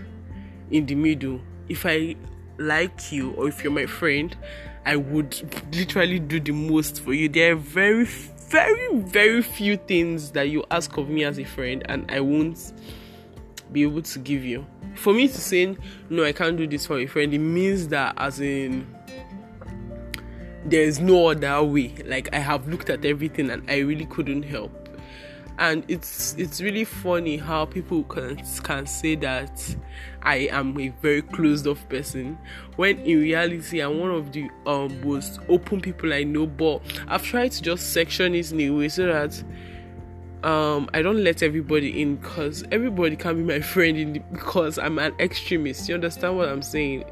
in 0.70 0.84
the 0.84 0.94
middle. 0.94 1.40
If 1.66 1.86
I 1.86 2.14
like 2.58 3.10
you 3.10 3.30
or 3.32 3.48
if 3.48 3.64
you're 3.64 3.72
my 3.72 3.86
friend, 3.86 4.36
I 4.84 4.96
would 4.96 5.64
literally 5.75 6.18
do 6.18 6.38
the 6.38 6.52
most 6.52 7.00
for 7.00 7.14
you. 7.14 7.30
There 7.30 7.54
are 7.54 7.56
very, 7.56 8.04
very, 8.04 8.98
very 8.98 9.40
few 9.40 9.78
things 9.78 10.30
that 10.32 10.50
you 10.50 10.62
ask 10.70 10.94
of 10.98 11.08
me 11.08 11.25
as 11.25 11.38
a 11.38 11.44
friend, 11.44 11.84
and 11.88 12.04
I 12.10 12.20
won't 12.20 12.75
be 13.72 13.82
able 13.82 14.02
to 14.02 14.18
give 14.18 14.44
you. 14.44 14.66
For 14.96 15.12
me 15.12 15.28
to 15.28 15.40
say 15.40 15.76
no, 16.10 16.24
I 16.24 16.32
can't 16.32 16.56
do 16.56 16.66
this 16.66 16.86
for 16.86 16.98
a 16.98 17.06
friend, 17.06 17.32
it 17.32 17.38
means 17.38 17.88
that 17.88 18.14
as 18.16 18.40
in 18.40 18.86
there 20.64 20.82
is 20.82 20.98
no 20.98 21.28
other 21.28 21.62
way. 21.62 21.94
Like 22.04 22.28
I 22.34 22.38
have 22.38 22.68
looked 22.68 22.90
at 22.90 23.04
everything 23.04 23.50
and 23.50 23.68
I 23.70 23.78
really 23.78 24.06
couldn't 24.06 24.42
help 24.42 24.86
and 25.58 25.84
it's 25.88 26.34
it's 26.34 26.60
really 26.60 26.84
funny 26.84 27.36
how 27.36 27.64
people 27.64 28.04
can 28.04 28.36
can 28.62 28.86
say 28.86 29.14
that 29.14 29.76
I 30.22 30.48
am 30.50 30.78
a 30.78 30.88
very 31.00 31.22
closed 31.22 31.66
off 31.66 31.88
person 31.88 32.38
when 32.76 32.98
in 33.00 33.20
reality 33.20 33.80
I'm 33.80 33.98
one 33.98 34.10
of 34.10 34.32
the 34.32 34.50
um, 34.66 35.00
most 35.02 35.40
open 35.48 35.80
people 35.80 36.12
I 36.12 36.24
know 36.24 36.46
but 36.46 36.82
I've 37.08 37.22
tried 37.22 37.52
to 37.52 37.62
just 37.62 37.92
section 37.92 38.34
it 38.34 38.52
in 38.52 38.60
a 38.60 38.70
way 38.70 38.88
so 38.88 39.06
that 39.06 39.42
um, 40.46 40.88
I 40.94 41.02
don't 41.02 41.24
let 41.24 41.42
everybody 41.42 42.00
in 42.00 42.16
because 42.16 42.64
everybody 42.70 43.16
can 43.16 43.36
be 43.36 43.42
my 43.42 43.60
friend 43.72 43.98
in 43.98 44.12
the, 44.14 44.18
because 44.32 44.78
I'm 44.78 44.98
an 44.98 45.14
extremist 45.18 45.88
you 45.88 45.94
understand 45.94 46.36
what 46.36 46.48
I'm 46.48 46.62
saying 46.62 47.04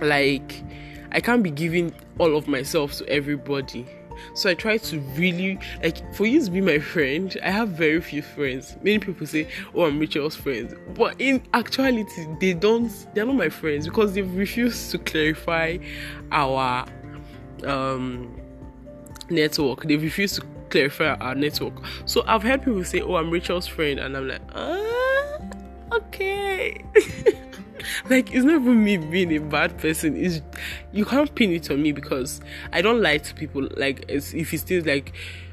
like 0.00 0.64
I 1.12 1.20
can't 1.20 1.42
be 1.42 1.50
giving 1.50 1.94
all 2.18 2.36
of 2.36 2.48
myself 2.48 2.94
to 2.94 3.08
everybody 3.08 3.86
so 4.34 4.50
I 4.50 4.54
try 4.54 4.78
to 4.78 5.00
really 5.16 5.58
like 5.82 6.14
for 6.14 6.26
you 6.26 6.44
to 6.44 6.50
be 6.50 6.60
my 6.60 6.78
friend. 6.78 7.34
I 7.42 7.50
have 7.50 7.70
very 7.70 8.00
few 8.00 8.20
friends. 8.20 8.76
Many 8.82 8.98
people 8.98 9.26
say, 9.26 9.48
"Oh, 9.74 9.84
I'm 9.84 9.98
Rachel's 9.98 10.36
friends," 10.36 10.74
but 10.94 11.18
in 11.18 11.42
actuality, 11.54 12.26
they 12.38 12.52
don't. 12.52 12.90
They're 13.14 13.24
not 13.24 13.36
my 13.36 13.48
friends 13.48 13.86
because 13.86 14.12
they've 14.12 14.34
refused 14.34 14.90
to 14.90 14.98
clarify 14.98 15.78
our 16.32 16.84
um 17.64 18.38
network. 19.30 19.84
They've 19.84 20.02
refused 20.02 20.36
to 20.36 20.42
clarify 20.70 21.14
our 21.14 21.34
network. 21.34 21.74
So 22.06 22.22
I've 22.26 22.42
heard 22.42 22.62
people 22.62 22.84
say, 22.84 23.00
"Oh, 23.00 23.16
I'm 23.16 23.30
Rachel's 23.30 23.66
friend," 23.66 24.00
and 24.00 24.16
I'm 24.16 24.28
like, 24.28 24.42
"Ah, 24.54 25.38
okay." 25.92 26.82
like 28.10 28.32
it's 28.32 28.44
not 28.44 28.60
even 28.60 28.82
me 28.84 28.96
being 28.96 29.34
a 29.34 29.38
bad 29.38 29.76
person 29.78 30.16
it's 30.16 30.42
you 30.92 31.04
can't 31.04 31.34
pin 31.34 31.50
it 31.50 31.70
on 31.70 31.82
me 31.82 31.92
because 31.92 32.40
i 32.72 32.82
don't 32.82 33.00
lie 33.00 33.18
to 33.18 33.34
people 33.34 33.66
like 33.76 34.04
if 34.08 34.52
it's 34.52 34.62
still 34.62 34.84
like 34.84 35.12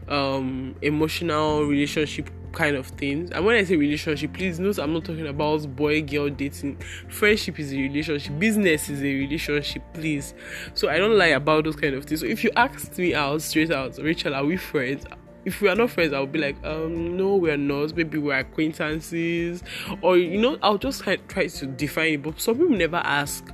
um 0.09 0.75
emotional 0.81 1.63
relationship 1.65 2.29
kind 2.53 2.75
of 2.75 2.87
things 2.87 3.29
and 3.31 3.45
when 3.45 3.55
i 3.55 3.63
say 3.63 3.75
relationship 3.75 4.33
please 4.33 4.59
note 4.59 4.77
i'm 4.79 4.93
not 4.93 5.03
talking 5.05 5.27
about 5.27 5.75
boy 5.75 6.01
girl 6.01 6.29
dating 6.29 6.77
friendship 7.09 7.59
is 7.59 7.73
a 7.73 7.77
relationship 7.77 8.37
business 8.39 8.89
is 8.89 9.01
a 9.01 9.03
relationship 9.03 9.83
please 9.93 10.33
so 10.73 10.89
i 10.89 10.97
don't 10.97 11.17
lie 11.17 11.27
about 11.27 11.63
those 11.63 11.75
kind 11.75 11.93
of 11.93 12.05
things 12.05 12.21
so 12.21 12.25
if 12.25 12.43
you 12.43 12.51
ask 12.55 12.97
me 12.97 13.13
out 13.13 13.41
straight 13.41 13.71
out 13.71 13.97
rachel 13.99 14.33
are 14.33 14.45
we 14.45 14.57
friends 14.57 15.05
if 15.45 15.61
we 15.61 15.69
are 15.69 15.75
not 15.75 15.91
friends, 15.91 16.11
I'll 16.11 16.27
be 16.27 16.39
like, 16.39 16.57
um, 16.65 17.15
no, 17.15 17.37
we're 17.37 17.55
not. 17.55 17.95
Maybe 17.95 18.17
we're 18.17 18.37
acquaintances, 18.37 19.63
or 20.01 20.17
you 20.17 20.41
know, 20.41 20.57
I'll 20.61 20.77
just 20.77 21.03
try, 21.03 21.15
try 21.15 21.47
to 21.47 21.65
define 21.65 22.15
it. 22.15 22.21
But 22.21 22.41
some 22.41 22.57
people 22.57 22.75
never 22.75 22.97
ask. 22.97 23.49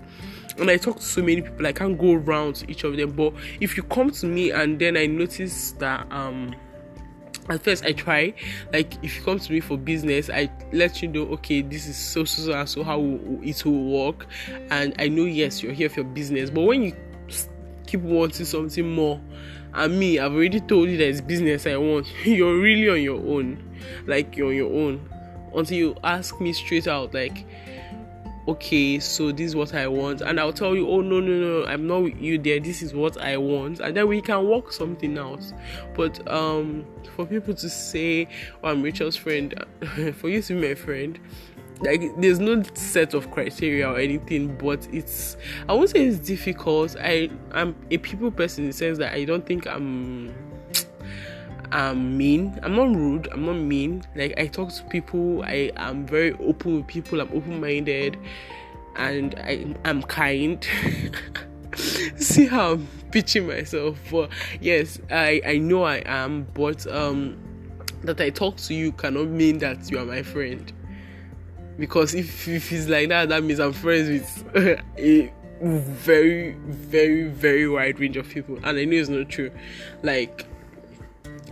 And 0.58 0.72
I 0.72 0.78
talk 0.78 0.98
to 0.98 1.04
so 1.04 1.22
many 1.22 1.44
people, 1.44 1.68
I 1.68 1.72
can't 1.72 1.96
go 1.96 2.14
around 2.14 2.56
to 2.56 2.72
each 2.72 2.84
of 2.84 2.98
them. 2.98 3.12
But 3.12 3.34
if 3.60 3.78
you 3.78 3.84
come 3.84 4.10
to 4.10 4.26
me 4.26 4.50
and 4.50 4.80
then 4.80 4.98
I 4.98 5.06
notice 5.06 5.74
that 5.74 6.12
um 6.12 6.56
at 7.50 7.64
first 7.64 7.86
I 7.86 7.92
try, 7.92 8.34
like 8.72 8.94
if 9.04 9.18
you 9.18 9.24
come 9.24 9.40
to 9.40 9.52
me 9.52 9.60
for 9.60 9.78
business, 9.78 10.30
I 10.30 10.50
let 10.72 11.02
you 11.02 11.08
know, 11.08 11.24
okay, 11.34 11.62
this 11.62 11.88
is 11.88 11.98
so 11.98 12.24
so 12.24 12.44
so, 12.44 12.66
so 12.66 12.84
how 12.84 13.00
it 13.42 13.66
will 13.66 13.84
work, 13.86 14.28
and 14.70 14.94
I 15.00 15.08
know 15.08 15.26
yes, 15.26 15.62
you're 15.62 15.74
here 15.74 15.90
for 15.90 16.04
business. 16.04 16.50
But 16.50 16.62
when 16.62 16.84
you 16.84 16.96
keep 17.86 18.02
wanting 18.02 18.46
something 18.46 18.90
more, 18.90 19.20
and 19.76 20.00
me 20.00 20.20
i've 20.20 20.34
already 20.34 20.60
told 20.60 20.88
you 20.88 21.00
it's 21.00 21.20
business 21.20 21.66
i 21.66 21.76
want 21.76 22.06
you're 22.26 22.60
really 22.60 22.90
on 22.90 23.02
your 23.02 23.18
own. 23.18 23.58
Like 24.06 24.36
you're 24.38 24.50
on 24.50 24.56
your 24.56 24.74
own. 24.74 25.10
Until 25.56 25.78
you 25.78 25.96
ask 26.04 26.40
me 26.42 26.54
straight 26.54 26.88
out 26.88 27.14
like 27.14 27.46
okay 28.48 29.00
so 29.00 29.32
this 29.32 29.48
is 29.48 29.56
what 29.56 29.74
i 29.74 29.88
want. 29.88 30.22
And 30.22 30.40
i'll 30.40 30.54
tell 30.54 30.76
you 30.76 30.88
oh 30.90 31.02
no 31.02 31.20
no 31.20 31.62
no 31.62 31.66
i'm 31.68 31.88
not 31.88 32.04
with 32.04 32.18
you 32.18 32.38
there. 32.38 32.60
This 32.60 32.82
is 32.82 32.94
what 32.94 33.20
i 33.22 33.38
want. 33.38 33.80
And 33.80 33.96
then 33.96 34.08
we 34.08 34.22
can 34.22 34.48
work 34.48 34.72
something 34.72 35.18
out. 35.18 35.42
But 35.96 36.26
um 36.32 36.86
for 37.16 37.26
people 37.26 37.54
to 37.54 37.70
say 37.70 38.28
oh 38.64 38.70
i'm 38.70 38.82
rachel's 38.82 39.16
friend 39.16 39.54
for 40.16 40.30
you 40.30 40.42
to 40.42 40.54
be 40.54 40.70
my 40.70 40.76
friend 40.76 41.20
like 41.82 42.02
there's 42.18 42.40
no 42.40 42.64
set 42.74 43.14
of 43.14 43.30
criteria 43.32 43.90
or 43.90 43.98
anything 43.98 44.56
but 44.58 44.88
it's 44.94 45.38
i 45.68 45.74
won't 45.74 45.90
say 45.90 46.06
it's 46.06 46.20
difficult. 46.20 46.96
I 47.00 47.30
i'm 47.52 47.76
a 47.92 47.98
people 47.98 48.32
person 48.32 48.66
in 48.66 48.70
the 48.70 48.76
sense 48.76 48.98
that 49.00 49.14
i 49.14 49.26
don't 49.26 49.46
think 49.46 49.68
i'm 49.68 50.34
i'm 51.72 52.18
mean. 52.18 52.60
I'm 52.64 52.76
not 52.76 52.96
rude. 52.96 53.28
I'm 53.32 53.46
not 53.46 53.56
mean. 53.56 54.04
Like 54.16 54.34
i 54.38 54.48
talk 54.48 54.72
to 54.74 54.84
people. 54.86 55.44
I 55.44 55.72
am 55.76 56.06
very 56.06 56.34
open 56.34 56.78
with 56.78 56.88
people. 56.88 57.22
I'm 57.22 57.30
open-minded. 57.34 58.18
And 58.96 59.36
i 59.40 59.74
i'm 59.86 60.02
kind. 60.04 60.66
See 61.76 62.46
how 62.46 62.74
i'm 62.74 62.88
pitching 63.12 63.48
myself. 63.48 63.98
But 64.12 64.30
yes 64.62 65.00
i 65.10 65.42
i 65.46 65.58
know 65.58 65.84
i 65.84 66.04
am. 66.06 66.48
But 66.54 66.86
um 66.88 67.38
that 68.04 68.20
i 68.20 68.30
talk 68.30 68.58
to 68.58 68.74
you 68.74 68.92
cannot 68.92 69.28
mean 69.28 69.60
that 69.60 69.90
you 69.90 70.00
are 70.00 70.06
my 70.06 70.24
friend. 70.24 70.72
Because 71.78 72.14
if, 72.14 72.48
if 72.48 72.72
it's 72.72 72.88
like 72.88 73.10
that, 73.10 73.30
that 73.30 73.44
means 73.44 73.60
I'm 73.60 73.74
friends 73.74 74.08
with 74.08 74.56
a 74.98 75.32
very, 75.64 76.52
very, 76.68 77.24
very 77.30 77.68
wide 77.68 78.00
range 78.00 78.18
of 78.18 78.30
people, 78.30 78.58
and 78.64 78.78
I 78.78 78.86
know 78.86 78.98
it's 78.98 79.10
not 79.10 79.30
true. 79.30 79.50
Like, 80.04 80.46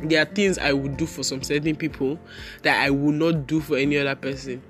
there 0.04 0.22
are 0.22 0.26
things 0.26 0.58
I 0.58 0.74
would 0.74 0.98
do 0.98 1.06
for 1.06 1.24
some 1.24 1.44
certain 1.44 1.76
people 1.76 2.20
that 2.64 2.82
I 2.82 2.90
would 2.90 3.16
not 3.16 3.48
do 3.48 3.62
for 3.62 3.78
any 3.78 3.98
other 3.98 4.16
person. 4.16 4.62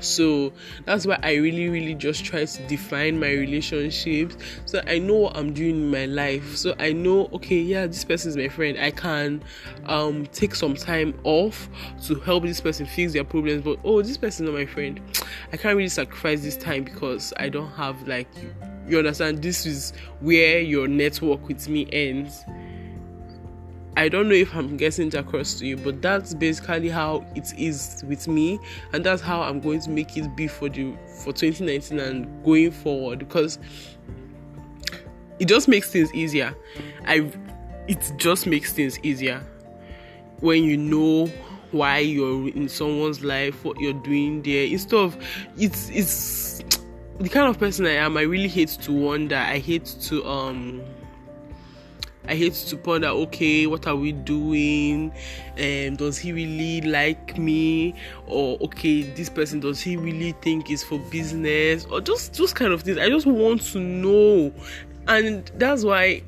So 0.00 0.52
that's 0.84 1.06
why 1.06 1.18
I 1.22 1.34
really, 1.34 1.68
really 1.68 1.94
just 1.94 2.24
try 2.24 2.44
to 2.44 2.66
define 2.66 3.18
my 3.18 3.30
relationships 3.30 4.36
so 4.66 4.82
I 4.86 4.98
know 4.98 5.14
what 5.14 5.36
I'm 5.36 5.52
doing 5.52 5.76
in 5.76 5.90
my 5.90 6.06
life. 6.06 6.56
So 6.56 6.74
I 6.78 6.92
know, 6.92 7.28
okay, 7.32 7.58
yeah, 7.58 7.86
this 7.86 8.04
person 8.04 8.30
is 8.30 8.36
my 8.36 8.48
friend. 8.48 8.78
I 8.78 8.90
can 8.90 9.42
um 9.86 10.26
take 10.26 10.54
some 10.54 10.74
time 10.74 11.18
off 11.24 11.68
to 12.06 12.16
help 12.16 12.44
this 12.44 12.60
person 12.60 12.86
fix 12.86 13.12
their 13.12 13.24
problems, 13.24 13.62
but 13.62 13.78
oh, 13.84 14.02
this 14.02 14.18
person 14.18 14.46
is 14.46 14.52
not 14.52 14.58
my 14.58 14.66
friend. 14.66 15.00
I 15.52 15.56
can't 15.56 15.76
really 15.76 15.88
sacrifice 15.88 16.42
this 16.42 16.56
time 16.56 16.84
because 16.84 17.32
I 17.38 17.48
don't 17.48 17.70
have 17.72 18.06
like 18.06 18.28
you 18.86 18.98
understand 18.98 19.42
this 19.42 19.66
is 19.66 19.92
where 20.20 20.60
your 20.60 20.86
network 20.86 21.48
with 21.48 21.68
me 21.68 21.88
ends 21.92 22.44
I 23.96 24.10
don't 24.10 24.28
know 24.28 24.34
if 24.34 24.54
I'm 24.54 24.76
getting 24.76 25.14
across 25.16 25.54
to 25.54 25.66
you, 25.66 25.78
but 25.78 26.02
that's 26.02 26.34
basically 26.34 26.90
how 26.90 27.24
it 27.34 27.52
is 27.58 28.04
with 28.06 28.28
me, 28.28 28.60
and 28.92 29.04
that's 29.04 29.22
how 29.22 29.40
I'm 29.40 29.58
going 29.60 29.80
to 29.80 29.90
make 29.90 30.16
it 30.18 30.36
be 30.36 30.46
for 30.48 30.68
the 30.68 30.94
for 31.24 31.32
2019 31.32 31.98
and 31.98 32.44
going 32.44 32.70
forward 32.70 33.20
because 33.20 33.58
it 35.38 35.48
just 35.48 35.66
makes 35.66 35.90
things 35.90 36.12
easier. 36.14 36.54
I 37.06 37.30
it 37.88 38.12
just 38.18 38.46
makes 38.46 38.72
things 38.72 38.98
easier 39.00 39.42
when 40.40 40.64
you 40.64 40.76
know 40.76 41.26
why 41.70 41.98
you're 41.98 42.48
in 42.50 42.68
someone's 42.68 43.24
life, 43.24 43.64
what 43.64 43.80
you're 43.80 43.92
doing 43.92 44.42
there. 44.42 44.66
Instead 44.66 44.98
of 44.98 45.16
it's 45.56 45.88
it's 45.90 46.62
the 47.18 47.28
kind 47.30 47.48
of 47.48 47.58
person 47.58 47.86
I 47.86 47.92
am. 47.92 48.16
I 48.16 48.22
really 48.22 48.48
hate 48.48 48.68
to 48.82 48.92
wonder. 48.92 49.36
I 49.36 49.58
hate 49.58 49.86
to 50.02 50.26
um 50.26 50.82
I 52.28 52.34
hate 52.34 52.54
to 52.54 52.76
ponder, 52.76 53.08
okay, 53.08 53.66
what 53.66 53.86
are 53.86 53.96
we 53.96 54.12
doing? 54.12 55.12
Um, 55.58 55.96
does 55.96 56.18
he 56.18 56.32
really 56.32 56.80
like 56.82 57.38
me? 57.38 57.94
Or 58.26 58.58
okay, 58.62 59.02
this 59.02 59.28
person 59.28 59.60
does 59.60 59.80
he 59.80 59.96
really 59.96 60.32
think 60.42 60.70
is 60.70 60.82
for 60.82 60.98
business? 60.98 61.86
Or 61.86 62.00
just 62.00 62.34
just 62.34 62.54
kind 62.56 62.72
of 62.72 62.82
things. 62.82 62.98
I 62.98 63.08
just 63.08 63.26
want 63.26 63.62
to 63.62 63.78
know, 63.78 64.52
and 65.08 65.50
that's 65.56 65.84
why 65.84 66.22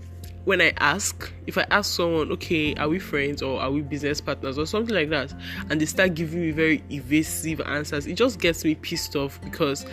when 0.45 0.63
I 0.63 0.73
ask, 0.79 1.31
if 1.47 1.59
I 1.59 1.67
ask 1.71 1.95
someone, 1.95 2.33
okay, 2.33 2.75
are 2.77 2.89
we 2.89 2.99
friends 2.99 3.43
or 3.43 3.61
are 3.61 3.71
we 3.71 3.83
business 3.83 4.19
partners 4.19 4.57
or 4.57 4.65
something 4.65 4.95
like 4.95 5.11
that, 5.11 5.31
and 5.69 5.79
they 5.79 5.85
start 5.85 6.15
giving 6.15 6.41
me 6.41 6.53
very 6.53 6.83
evasive 6.91 7.61
answers, 7.61 8.07
it 8.07 8.15
just 8.15 8.41
gets 8.41 8.65
me 8.65 8.75
pissed 8.75 9.15
off 9.15 9.39
because 9.43 9.85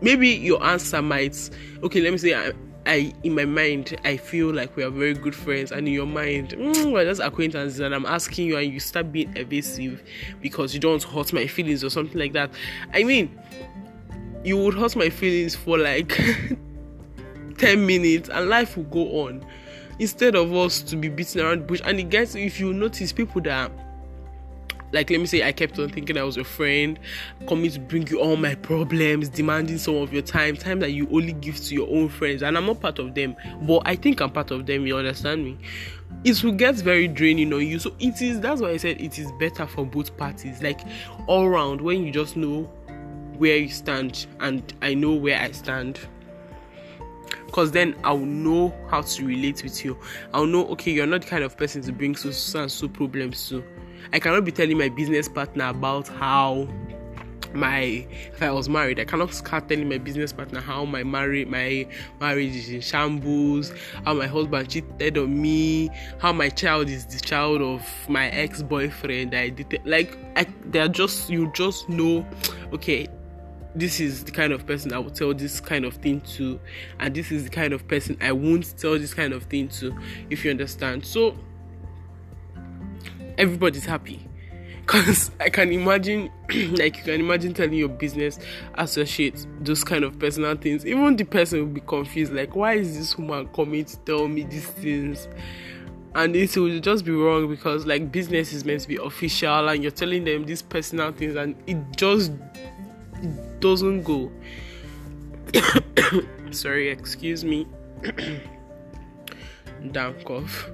maybe 0.00 0.28
your 0.28 0.62
answer 0.64 1.02
might, 1.02 1.50
okay, 1.82 2.00
let 2.00 2.12
me 2.12 2.18
say, 2.18 2.52
I, 2.86 3.12
in 3.22 3.34
my 3.34 3.44
mind 3.44 3.96
I 4.04 4.16
feel 4.16 4.52
like 4.52 4.74
we 4.76 4.82
are 4.82 4.90
very 4.90 5.14
good 5.14 5.34
friends, 5.34 5.72
and 5.72 5.86
in 5.86 5.94
your 5.94 6.06
mind 6.06 6.50
mm, 6.50 6.92
we're 6.92 7.04
just 7.04 7.20
acquaintances, 7.20 7.80
and 7.80 7.94
I'm 7.94 8.06
asking 8.06 8.46
you, 8.46 8.56
and 8.56 8.72
you 8.72 8.80
start 8.80 9.12
being 9.12 9.36
evasive 9.36 10.02
because 10.40 10.74
you 10.74 10.80
don't 10.80 11.02
hurt 11.02 11.32
my 11.32 11.46
feelings 11.46 11.84
or 11.84 11.90
something 11.90 12.18
like 12.18 12.32
that. 12.32 12.50
I 12.94 13.04
mean, 13.04 13.38
you 14.44 14.56
would 14.56 14.74
hurt 14.74 14.96
my 14.96 15.10
feelings 15.10 15.54
for 15.54 15.78
like 15.78 16.08
10 17.58 17.86
minutes 17.86 18.28
and 18.30 18.48
life 18.48 18.76
will 18.76 18.84
go 18.84 19.26
on 19.26 19.44
instead 19.98 20.34
of 20.34 20.52
us 20.54 20.80
to 20.80 20.96
be 20.96 21.08
beating 21.08 21.42
around 21.42 21.60
the 21.60 21.64
bush 21.66 21.82
and 21.84 22.00
it 22.00 22.08
gets 22.08 22.34
if 22.34 22.58
you 22.58 22.72
notice 22.72 23.12
people 23.12 23.40
that 23.42 23.70
like 24.92 25.10
let 25.10 25.20
me 25.20 25.26
say 25.26 25.46
i 25.46 25.52
kept 25.52 25.78
on 25.78 25.88
thinking 25.88 26.16
i 26.16 26.22
was 26.22 26.36
your 26.36 26.44
friend. 26.44 26.98
Coming 27.48 27.70
to 27.70 27.80
bring 27.80 28.06
you 28.08 28.20
all 28.20 28.36
my 28.36 28.54
problems 28.54 29.28
demanding 29.28 29.78
some 29.78 29.96
of 29.96 30.12
your 30.12 30.22
time 30.22 30.56
time 30.56 30.80
that 30.80 30.92
you 30.92 31.08
only 31.10 31.32
give 31.32 31.56
to 31.56 31.74
your 31.74 31.88
own 31.88 32.08
friends. 32.08 32.42
And 32.42 32.56
i'm 32.56 32.66
not 32.66 32.80
part 32.80 32.98
of 32.98 33.14
them 33.14 33.36
but 33.62 33.82
i 33.86 33.96
think 33.96 34.20
i'm 34.20 34.30
part 34.30 34.50
of 34.50 34.66
them 34.66 34.86
you 34.86 34.96
understand 34.96 35.44
me? 35.44 35.58
It 36.24 36.42
will 36.42 36.52
get 36.52 36.74
very 36.76 37.08
draining 37.08 37.52
on 37.52 37.66
you. 37.66 37.78
So 37.78 37.94
it 37.98 38.20
is 38.20 38.40
that's 38.40 38.60
why 38.60 38.70
i 38.70 38.76
said 38.76 39.00
it 39.00 39.18
is 39.18 39.30
better 39.38 39.66
for 39.66 39.86
both 39.86 40.16
parties. 40.16 40.62
Like 40.62 40.80
all 41.26 41.44
around 41.44 41.80
when 41.80 42.04
you 42.04 42.10
just 42.10 42.36
know 42.36 42.70
where 43.38 43.56
you 43.56 43.70
stand 43.70 44.26
and 44.40 44.62
i 44.82 44.92
know 44.92 45.14
where 45.14 45.40
i 45.40 45.50
stand. 45.52 46.00
Because 47.46 47.72
then 47.72 47.96
I'll 48.04 48.18
know 48.18 48.72
how 48.88 49.02
to 49.02 49.26
relate 49.26 49.64
with 49.64 49.84
you. 49.84 49.98
I'll 50.32 50.46
know, 50.46 50.66
okay, 50.68 50.92
you're 50.92 51.06
not 51.06 51.22
the 51.22 51.26
kind 51.26 51.42
of 51.42 51.56
person 51.56 51.82
to 51.82 51.92
bring 51.92 52.14
so, 52.14 52.30
so 52.30 52.60
and 52.60 52.70
so 52.70 52.86
problems 52.86 53.48
to. 53.48 53.64
I 54.12 54.18
cannot 54.18 54.44
be 54.44 54.52
telling 54.52 54.78
my 54.78 54.88
business 54.88 55.28
partner 55.28 55.68
about 55.68 56.08
how 56.08 56.68
my 57.52 58.06
if 58.32 58.42
I 58.42 58.50
was 58.50 58.68
married, 58.68 59.00
I 59.00 59.04
cannot 59.04 59.34
start 59.34 59.68
telling 59.68 59.88
my 59.88 59.98
business 59.98 60.32
partner 60.32 60.60
how 60.60 60.84
my 60.84 61.02
marriage 61.02 61.48
my 61.48 61.86
marriage 62.20 62.54
is 62.54 62.68
in 62.68 62.80
shambles, 62.80 63.72
how 64.04 64.14
my 64.14 64.26
husband 64.26 64.70
cheated 64.70 65.18
on 65.18 65.40
me, 65.40 65.90
how 66.18 66.32
my 66.32 66.48
child 66.48 66.88
is 66.88 67.06
the 67.06 67.20
child 67.20 67.60
of 67.60 67.82
my 68.08 68.28
ex-boyfriend. 68.28 69.34
I 69.34 69.48
did 69.48 69.80
like 69.84 70.16
I, 70.36 70.46
they're 70.66 70.88
just 70.88 71.30
you 71.30 71.50
just 71.54 71.88
know, 71.88 72.26
okay, 72.72 73.08
this 73.74 74.00
is 74.00 74.24
the 74.24 74.30
kind 74.32 74.52
of 74.52 74.66
person 74.66 74.92
I 74.92 74.98
will 74.98 75.10
tell 75.10 75.32
this 75.34 75.60
kind 75.60 75.84
of 75.84 75.94
thing 75.94 76.20
to, 76.22 76.60
and 76.98 77.14
this 77.14 77.30
is 77.30 77.44
the 77.44 77.50
kind 77.50 77.72
of 77.72 77.86
person 77.86 78.16
I 78.20 78.32
won't 78.32 78.76
tell 78.76 78.98
this 78.98 79.14
kind 79.14 79.32
of 79.32 79.44
thing 79.44 79.68
to, 79.68 79.96
if 80.28 80.44
you 80.44 80.50
understand. 80.50 81.04
So, 81.04 81.36
everybody's 83.40 83.84
happy 83.84 84.26
because 84.80 85.30
I 85.40 85.50
can 85.50 85.72
imagine, 85.72 86.30
like, 86.72 86.98
you 86.98 87.02
can 87.04 87.20
imagine 87.20 87.54
telling 87.54 87.74
your 87.74 87.88
business 87.88 88.38
associates 88.74 89.46
those 89.60 89.84
kind 89.84 90.04
of 90.04 90.18
personal 90.18 90.56
things. 90.56 90.84
Even 90.84 91.16
the 91.16 91.24
person 91.24 91.60
will 91.60 91.66
be 91.66 91.80
confused, 91.80 92.32
like, 92.32 92.56
why 92.56 92.74
is 92.74 92.96
this 92.96 93.16
woman 93.16 93.48
coming 93.54 93.84
to 93.84 93.96
tell 93.98 94.28
me 94.28 94.42
these 94.44 94.66
things? 94.66 95.28
and 96.14 96.34
it 96.34 96.56
will 96.56 96.80
just 96.80 97.04
be 97.04 97.12
wrong 97.12 97.48
because 97.48 97.86
like 97.86 98.10
business 98.10 98.52
is 98.52 98.64
meant 98.64 98.80
to 98.80 98.88
be 98.88 98.96
official 98.96 99.68
and 99.68 99.82
you're 99.82 99.92
telling 99.92 100.24
them 100.24 100.44
these 100.44 100.60
personal 100.60 101.12
things 101.12 101.36
and 101.36 101.54
it 101.68 101.76
just 101.96 102.32
doesn't 103.60 104.02
go. 104.02 104.30
Sorry, 106.50 106.88
excuse 106.88 107.44
me. 107.44 107.66
Cough. 110.24 110.70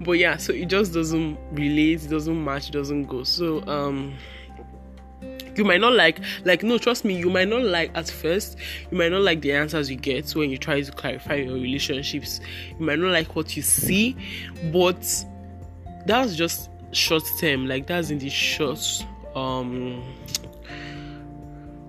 But 0.00 0.12
yeah, 0.12 0.36
so 0.36 0.52
it 0.52 0.68
just 0.68 0.92
doesn't 0.92 1.38
relate, 1.52 2.04
it 2.04 2.08
doesn't 2.08 2.44
match, 2.44 2.68
it 2.68 2.72
doesn't 2.72 3.04
go. 3.04 3.24
So 3.24 3.66
um 3.66 4.14
you 5.56 5.64
might 5.64 5.80
not 5.80 5.92
like 5.92 6.20
like 6.44 6.62
no 6.62 6.78
trust 6.78 7.04
me 7.04 7.18
you 7.18 7.28
might 7.28 7.48
not 7.48 7.62
like 7.62 7.90
at 7.96 8.08
first 8.08 8.56
you 8.90 8.96
might 8.96 9.10
not 9.10 9.22
like 9.22 9.40
the 9.40 9.52
answers 9.52 9.90
you 9.90 9.96
get 9.96 10.30
when 10.32 10.50
you 10.50 10.56
try 10.56 10.80
to 10.80 10.92
clarify 10.92 11.34
your 11.34 11.54
relationships 11.54 12.40
you 12.78 12.86
might 12.86 12.98
not 12.98 13.10
like 13.10 13.34
what 13.34 13.56
you 13.56 13.62
see 13.62 14.16
but 14.72 15.24
that's 16.06 16.36
just 16.36 16.70
short 16.92 17.24
term 17.40 17.66
like 17.66 17.88
that's 17.88 18.10
in 18.10 18.18
the 18.18 18.30
short 18.30 19.04
um 19.34 20.02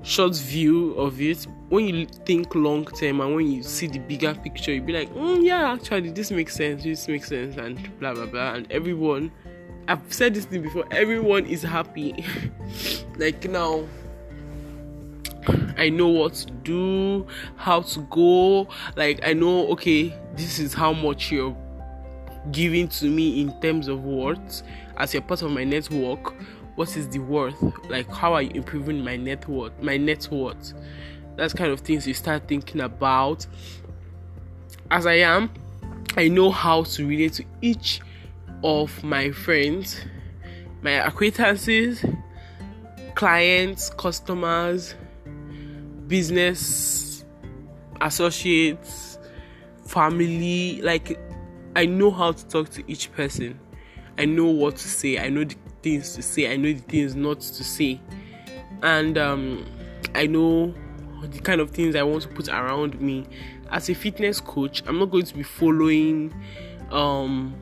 short 0.04 0.36
view 0.36 0.94
of 0.94 1.20
it 1.20 1.46
when 1.70 1.86
you 1.88 2.06
think 2.26 2.56
long 2.56 2.86
term 2.86 3.20
and 3.22 3.36
when 3.36 3.52
you 3.52 3.62
see 3.62 3.88
the 3.88 4.00
bigger 4.00 4.34
picture 4.34 4.74
you'll 4.74 4.86
be 4.86 4.94
like 4.94 5.14
mm, 5.14 5.44
yeah 5.44 5.74
actually 5.74 6.10
this 6.12 6.32
makes 6.32 6.56
sense 6.56 6.84
this 6.84 7.08
makes 7.08 7.28
sense 7.28 7.58
and 7.58 8.00
blah 8.00 8.14
blah 8.14 8.26
blah 8.26 8.54
and 8.54 8.72
everyone 8.72 9.32
i've 9.88 10.02
said 10.12 10.34
this 10.34 10.46
thing 10.46 10.62
before 10.62 10.86
everyone 10.92 11.46
is 11.46 11.62
happy 11.62 12.26
like 13.18 13.44
now 13.50 13.84
I 15.78 15.90
know 15.90 16.10
what 16.10 16.34
to 16.34 16.52
do, 16.52 17.26
how 17.56 17.82
to 17.82 18.02
go. 18.10 18.68
Like, 18.98 19.22
I 19.26 19.32
know, 19.32 19.66
okay, 19.70 20.14
this 20.36 20.60
is 20.60 20.74
how 20.74 20.92
much 20.92 21.32
you're 21.32 21.56
giving 22.52 22.90
to 22.90 23.06
me 23.06 23.42
in 23.42 23.60
terms 23.62 23.88
of 23.88 24.04
what, 24.04 24.62
as 24.98 25.14
you're 25.14 25.24
part 25.24 25.42
of 25.42 25.52
my 25.52 25.64
network 25.64 26.36
what 26.80 26.96
is 26.96 27.10
the 27.10 27.20
worth? 27.20 27.62
Like 27.90 28.10
how 28.10 28.34
are 28.34 28.42
you 28.42 28.52
improving 28.52 29.04
my 29.04 29.18
net 29.18 29.50
worth 29.50 29.74
my 29.82 29.98
net 29.98 30.30
worth? 30.32 30.72
That's 31.36 31.54
kind 31.54 31.74
of 31.74 31.82
things 31.82 32.08
you 32.08 32.14
start 32.14 32.48
thinking 32.48 32.80
about. 32.80 33.46
As 34.90 35.06
i 35.06 35.16
am 35.16 35.52
i 36.16 36.30
know 36.30 36.50
how 36.50 36.84
to 36.84 37.06
relate 37.06 37.34
to 37.34 37.44
each 37.62 38.00
of 38.64 39.04
my 39.04 39.30
friends 39.30 40.00
my 40.82 40.92
acquaintances 41.06 42.04
clients 43.14 43.90
customers 43.92 44.96
business 46.08 47.26
associates 48.00 49.20
family. 49.86 50.82
Like 50.82 51.20
i 51.76 51.86
know 51.86 52.10
how 52.10 52.32
to 52.32 52.48
talk 52.48 52.70
to 52.70 52.90
each 52.90 53.12
person. 53.12 53.60
I 54.18 54.26
know 54.26 54.48
what 54.48 54.78
to 54.78 54.88
say. 54.88 55.18
I 55.18 55.30
know 55.30 55.44
the 55.44 55.56
things 55.82 56.14
to 56.16 56.22
say, 56.22 56.52
I 56.52 56.56
know 56.56 56.74
the 56.74 56.80
things 56.80 57.16
not 57.16 57.40
to 57.42 57.64
say, 57.64 58.00
and 58.84 59.18
um, 59.18 59.66
I 60.16 60.26
know 60.28 60.74
the 61.22 61.40
kind 61.40 61.62
of 61.62 61.72
things 61.72 61.96
I 61.96 62.04
want 62.04 62.24
to 62.24 62.30
put 62.30 62.48
around 62.50 63.00
me. 63.02 63.26
As 63.72 63.90
a 63.90 63.94
fitness 63.94 64.40
coach, 64.40 64.82
I'm 64.88 64.98
not 64.98 65.12
going 65.12 65.26
to 65.26 65.36
be 65.36 65.44
following, 65.44 66.34
um, 66.92 67.56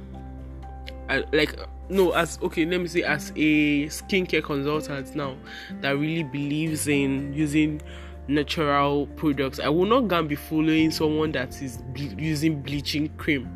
I, 1.10 1.24
like 1.34 1.58
no, 1.90 2.12
as 2.12 2.38
okay, 2.42 2.66
let 2.66 2.82
me 2.82 2.88
say, 2.88 3.04
as 3.04 3.32
a 3.36 3.86
skincare 3.88 4.44
consultant 4.44 5.16
now 5.16 5.36
that 5.82 5.92
really 5.92 6.24
believes 6.24 6.88
in 6.88 7.34
using 7.34 7.82
natural 8.28 9.08
products, 9.16 9.60
I 9.60 9.70
will 9.70 9.86
not 9.86 10.08
gonna 10.08 10.28
be 10.28 10.36
following 10.36 10.92
someone 10.92 11.32
that 11.32 11.62
is 11.62 11.78
ble- 11.78 12.20
using 12.20 12.62
bleaching 12.62 13.10
cream. 13.18 13.50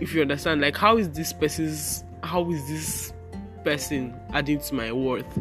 If 0.00 0.12
you 0.14 0.22
understand, 0.22 0.60
like 0.60 0.76
how 0.76 0.98
is 0.98 1.10
this 1.10 1.32
person's 1.32 2.04
how 2.22 2.50
is 2.50 2.68
this 2.68 3.13
person 3.64 4.14
adding 4.32 4.60
to 4.60 4.74
my 4.74 4.92
worth? 4.92 5.38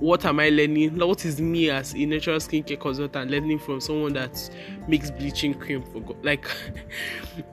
What 0.00 0.24
am 0.24 0.40
I 0.40 0.48
learning? 0.48 0.98
What 0.98 1.24
is 1.24 1.40
me 1.40 1.70
as 1.70 1.94
a 1.94 2.06
natural 2.06 2.38
skincare 2.38 2.80
consultant 2.80 3.30
learning 3.30 3.58
from 3.58 3.80
someone 3.80 4.14
that 4.14 4.50
makes 4.88 5.10
bleaching 5.10 5.54
cream 5.54 5.82
for 5.82 6.00
God? 6.00 6.24
Like, 6.24 6.46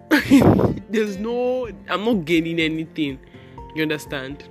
there's 0.90 1.18
no, 1.18 1.70
I'm 1.90 2.06
not 2.06 2.26
gaining 2.26 2.60
anything. 2.60 3.20
You 3.76 3.82
understand? 3.84 4.48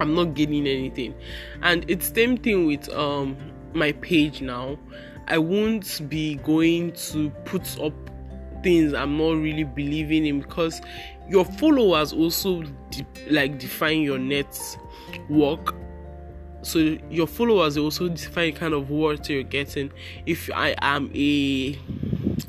I'm 0.00 0.14
not 0.14 0.34
gaining 0.34 0.66
anything, 0.66 1.14
and 1.62 1.88
it's 1.88 2.08
same 2.12 2.38
thing 2.38 2.66
with 2.66 2.88
um 2.90 3.36
my 3.74 3.92
page 3.92 4.40
now. 4.40 4.78
I 5.28 5.38
won't 5.38 6.08
be 6.08 6.36
going 6.36 6.92
to 6.92 7.30
put 7.44 7.78
up 7.78 7.92
things 8.62 8.92
I'm 8.92 9.16
not 9.16 9.32
really 9.32 9.64
believing 9.64 10.26
in 10.26 10.40
because 10.40 10.80
your 11.30 11.44
followers 11.44 12.12
also 12.12 12.62
de- 12.90 13.06
like 13.30 13.58
define 13.58 14.02
your 14.02 14.18
net 14.18 14.58
work. 15.28 15.76
So 16.62 16.98
your 17.08 17.26
followers 17.26 17.78
also 17.78 18.08
define 18.08 18.52
kind 18.52 18.74
of 18.74 18.90
worth 18.90 19.30
you're 19.30 19.44
getting. 19.44 19.92
If 20.26 20.50
i 20.54 20.74
am 20.82 21.10
a 21.14 21.78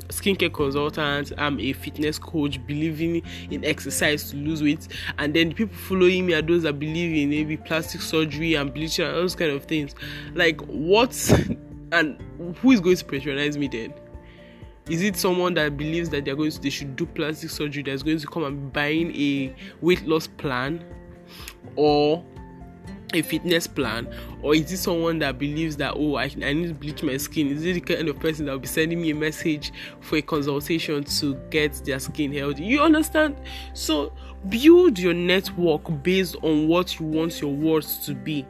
skincare 0.08 0.52
consultant 0.52 1.32
i'm 1.38 1.58
a 1.58 1.72
fitness 1.72 2.18
coach 2.18 2.64
believing 2.66 3.22
in 3.50 3.64
exercise 3.64 4.30
to 4.30 4.36
lose 4.36 4.62
weight 4.62 4.86
and 5.18 5.34
then 5.34 5.48
the 5.50 5.54
people 5.54 5.74
following 5.74 6.26
me 6.26 6.34
are 6.34 6.42
those 6.42 6.62
that 6.62 6.78
believe 6.78 7.16
in 7.16 7.30
maybe 7.30 7.56
plastic 7.56 8.00
surgery 8.00 8.54
and 8.54 8.72
bleaching 8.74 9.06
and 9.06 9.14
those 9.14 9.34
kind 9.34 9.50
of 9.50 9.64
things. 9.64 9.94
Like 10.34 10.60
what 10.62 11.14
and 11.92 12.18
who 12.56 12.72
is 12.72 12.80
going 12.80 12.96
to 12.96 13.04
patronize 13.04 13.56
me 13.56 13.68
then 13.68 13.94
is 14.88 15.02
it 15.02 15.16
someone 15.16 15.54
that 15.54 15.76
believes 15.76 16.08
that 16.10 16.24
they're 16.24 16.36
going 16.36 16.50
to 16.50 16.60
they 16.60 16.70
should 16.70 16.96
do 16.96 17.06
plastic 17.06 17.50
surgery 17.50 17.82
that's 17.82 18.02
going 18.02 18.18
to 18.18 18.26
come 18.26 18.44
and 18.44 18.72
buying 18.72 19.14
a 19.14 19.54
weight 19.80 20.06
loss 20.06 20.26
plan 20.26 20.84
or 21.76 22.24
a 23.14 23.22
fitness 23.22 23.66
plan? 23.66 24.08
Or 24.42 24.54
is 24.54 24.72
it 24.72 24.78
someone 24.78 25.18
that 25.20 25.38
believes 25.38 25.76
that 25.76 25.94
oh 25.96 26.16
I, 26.16 26.24
I 26.24 26.52
need 26.52 26.68
to 26.68 26.74
bleach 26.74 27.02
my 27.02 27.16
skin? 27.16 27.48
Is 27.48 27.64
it 27.64 27.74
the 27.74 27.80
kind 27.80 28.08
of 28.08 28.18
person 28.18 28.46
that 28.46 28.52
will 28.52 28.58
be 28.58 28.66
sending 28.66 29.00
me 29.00 29.10
a 29.10 29.14
message 29.14 29.72
for 30.00 30.16
a 30.16 30.22
consultation 30.22 31.04
to 31.04 31.34
get 31.50 31.74
their 31.84 31.98
skin 31.98 32.32
healthy? 32.32 32.64
You 32.64 32.80
understand? 32.80 33.36
So 33.74 34.12
build 34.48 34.98
your 34.98 35.14
network 35.14 36.02
based 36.02 36.36
on 36.42 36.66
what 36.66 36.98
you 36.98 37.06
want 37.06 37.40
your 37.40 37.52
words 37.52 38.04
to 38.06 38.14
be 38.14 38.46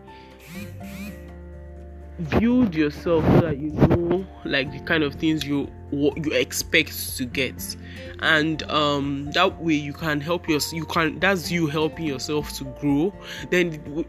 build 2.38 2.74
yourself 2.74 3.24
so 3.24 3.40
that 3.40 3.58
you 3.58 3.70
know 3.70 4.26
like 4.44 4.70
the 4.70 4.80
kind 4.80 5.02
of 5.02 5.14
things 5.14 5.44
you 5.44 5.64
what 5.90 6.24
you 6.24 6.32
expect 6.32 7.16
to 7.16 7.24
get. 7.24 7.76
And 8.20 8.62
um 8.70 9.30
that 9.32 9.62
way 9.62 9.74
you 9.74 9.92
can 9.92 10.20
help 10.20 10.48
your 10.48 10.60
you 10.72 10.84
can 10.84 11.18
that's 11.18 11.50
you 11.50 11.66
helping 11.66 12.06
yourself 12.06 12.52
to 12.58 12.64
grow. 12.80 13.12
Then 13.50 14.06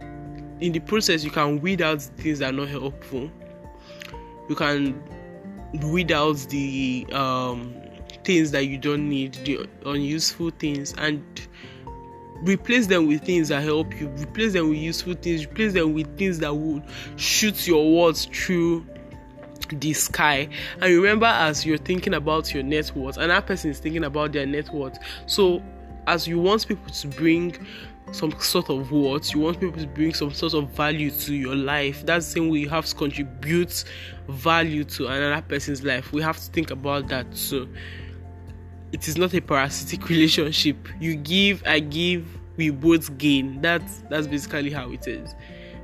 in 0.59 0.71
the 0.71 0.79
process 0.79 1.23
you 1.23 1.31
can 1.31 1.61
weed 1.61 1.81
out 1.81 2.01
things 2.01 2.39
that 2.39 2.53
are 2.53 2.57
not 2.57 2.67
helpful. 2.67 3.29
You 4.49 4.55
can 4.55 5.01
weed 5.81 6.11
out 6.11 6.37
the 6.49 7.07
um 7.11 7.73
things 8.23 8.51
that 8.51 8.67
you 8.67 8.77
don't 8.77 9.09
need 9.09 9.33
the 9.45 9.67
unuseful 9.85 10.51
things. 10.51 10.93
And 10.97 11.23
replace 12.43 12.87
them 12.87 13.07
with 13.07 13.23
things 13.23 13.47
that 13.49 13.63
help 13.63 13.99
you 13.99 14.07
replace 14.09 14.53
them 14.53 14.69
with 14.69 14.77
useful 14.77 15.13
things 15.13 15.45
replace 15.45 15.73
them 15.73 15.93
with 15.93 16.17
things 16.17 16.39
that 16.39 16.53
would 16.53 16.83
shoot 17.15 17.67
your 17.67 17.91
words 17.95 18.25
through 18.25 18.85
the 19.69 19.93
sky. 19.93 20.47
And 20.81 20.95
remember 20.95 21.25
as 21.25 21.65
you're 21.65 21.77
thinking 21.77 22.13
about 22.13 22.53
your 22.53 22.63
net 22.63 22.91
worth 22.95 23.17
and 23.17 23.31
that 23.31 23.47
person 23.47 23.71
is 23.71 23.79
thinking 23.79 24.03
about 24.03 24.33
their 24.33 24.45
net 24.45 24.71
worth. 24.73 24.97
So 25.25 25.63
as 26.05 26.27
you 26.27 26.39
want 26.39 26.67
people 26.67 26.91
to 26.91 27.07
bring 27.07 27.55
some 28.11 28.37
sort 28.39 28.69
of 28.69 28.91
worth 28.91 29.33
you 29.33 29.39
want 29.39 29.59
people 29.59 29.79
to 29.79 29.87
bring 29.87 30.13
some 30.13 30.31
sort 30.31 30.53
of 30.53 30.69
value 30.71 31.09
to 31.09 31.33
your 31.33 31.55
life 31.55 32.05
that's 32.05 32.25
the 32.25 32.31
same 32.33 32.49
way 32.49 32.59
you 32.59 32.69
have 32.69 32.85
to 32.85 32.93
contribute 32.93 33.85
value 34.27 34.83
to 34.83 35.07
another 35.07 35.41
person's 35.41 35.83
life. 35.83 36.11
We 36.11 36.21
have 36.21 36.37
to 36.37 36.51
think 36.51 36.69
about 36.69 37.07
that 37.07 37.25
so 37.35 37.67
it 38.93 39.07
is 39.07 39.17
not 39.17 39.33
a 39.33 39.41
parasitic 39.41 40.07
relationship. 40.09 40.77
You 41.01 41.15
give, 41.15 41.63
I 41.65 41.79
give, 41.79 42.25
we 42.55 42.69
both 42.69 43.17
gain. 43.17 43.59
That's 43.61 44.03
that's 44.09 44.27
basically 44.27 44.71
how 44.71 44.91
it 44.91 45.07
is. 45.07 45.35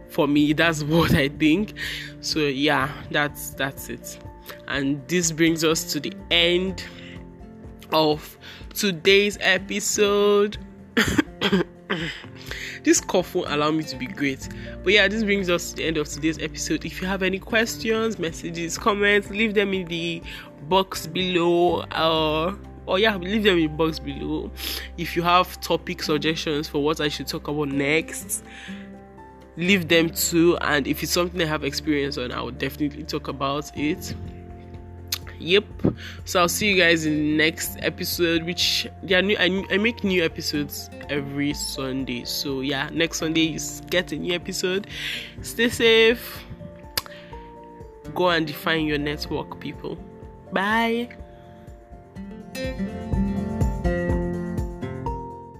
For 0.09 0.27
me, 0.27 0.53
that's 0.53 0.83
what 0.85 1.13
I 1.13 1.27
think. 1.27 1.73
So 2.21 2.39
yeah, 2.39 2.89
that's 3.11 3.49
that's 3.51 3.89
it. 3.89 4.19
And 4.67 5.05
this 5.07 5.31
brings 5.31 5.63
us 5.63 5.91
to 5.91 5.99
the 5.99 6.13
end 6.31 6.85
of 7.91 8.37
today's 8.73 9.37
episode. 9.41 10.57
this 12.83 13.01
cough 13.01 13.33
won't 13.35 13.51
allow 13.51 13.71
me 13.71 13.83
to 13.83 13.95
be 13.95 14.05
great. 14.07 14.47
But 14.83 14.93
yeah, 14.93 15.07
this 15.07 15.23
brings 15.23 15.49
us 15.49 15.71
to 15.71 15.77
the 15.77 15.85
end 15.85 15.97
of 15.97 16.07
today's 16.07 16.39
episode. 16.39 16.85
If 16.85 17.01
you 17.01 17.07
have 17.07 17.23
any 17.23 17.39
questions, 17.39 18.19
messages, 18.19 18.77
comments, 18.77 19.29
leave 19.29 19.53
them 19.53 19.73
in 19.73 19.87
the 19.87 20.21
box 20.67 21.07
below 21.07 21.83
or 21.95 22.59
or 22.89 22.99
yeah 22.99 23.15
leave 23.17 23.43
them 23.43 23.57
in 23.57 23.75
box 23.77 23.99
below. 23.99 24.51
If 24.97 25.15
you 25.15 25.21
have 25.21 25.59
topic 25.61 26.01
suggestions 26.01 26.67
for 26.67 26.83
what 26.83 26.99
i 26.99 27.07
should 27.07 27.27
talk 27.27 27.47
about 27.47 27.69
next 27.69 28.43
leave 29.57 29.89
them 29.89 30.09
too. 30.09 30.57
And 30.61 30.87
if 30.87 31.03
it's 31.03 31.11
something 31.11 31.41
i 31.41 31.45
have 31.45 31.63
experience 31.63 32.17
on 32.17 32.31
i 32.31 32.41
will 32.41 32.51
definitely 32.51 33.03
talk 33.03 33.27
about 33.27 33.71
it. 33.77 34.13
Yep. 35.39 35.65
So 36.25 36.41
i'll 36.41 36.49
see 36.49 36.69
you 36.71 36.81
guys 36.81 37.05
in 37.05 37.13
the 37.13 37.37
next 37.37 37.77
episode 37.81 38.43
which 38.43 38.87
yeah 39.03 39.21
new 39.21 39.37
I, 39.37 39.63
I 39.71 39.77
make 39.77 40.03
new 40.03 40.23
episodes 40.23 40.89
every 41.09 41.53
sunday. 41.53 42.25
So 42.25 42.61
yeah 42.61 42.89
next 42.91 43.19
sunday 43.19 43.41
you 43.41 43.59
get 43.89 44.11
a 44.11 44.15
new 44.17 44.33
episode. 44.33 44.87
Stay 45.43 45.69
safe. 45.69 46.43
Go 48.15 48.29
and 48.29 48.47
define 48.47 48.85
your 48.85 48.97
network 48.97 49.59
people. 49.59 49.97
Bye 50.51 51.09
Thank 52.59 52.79
you. 52.81 52.98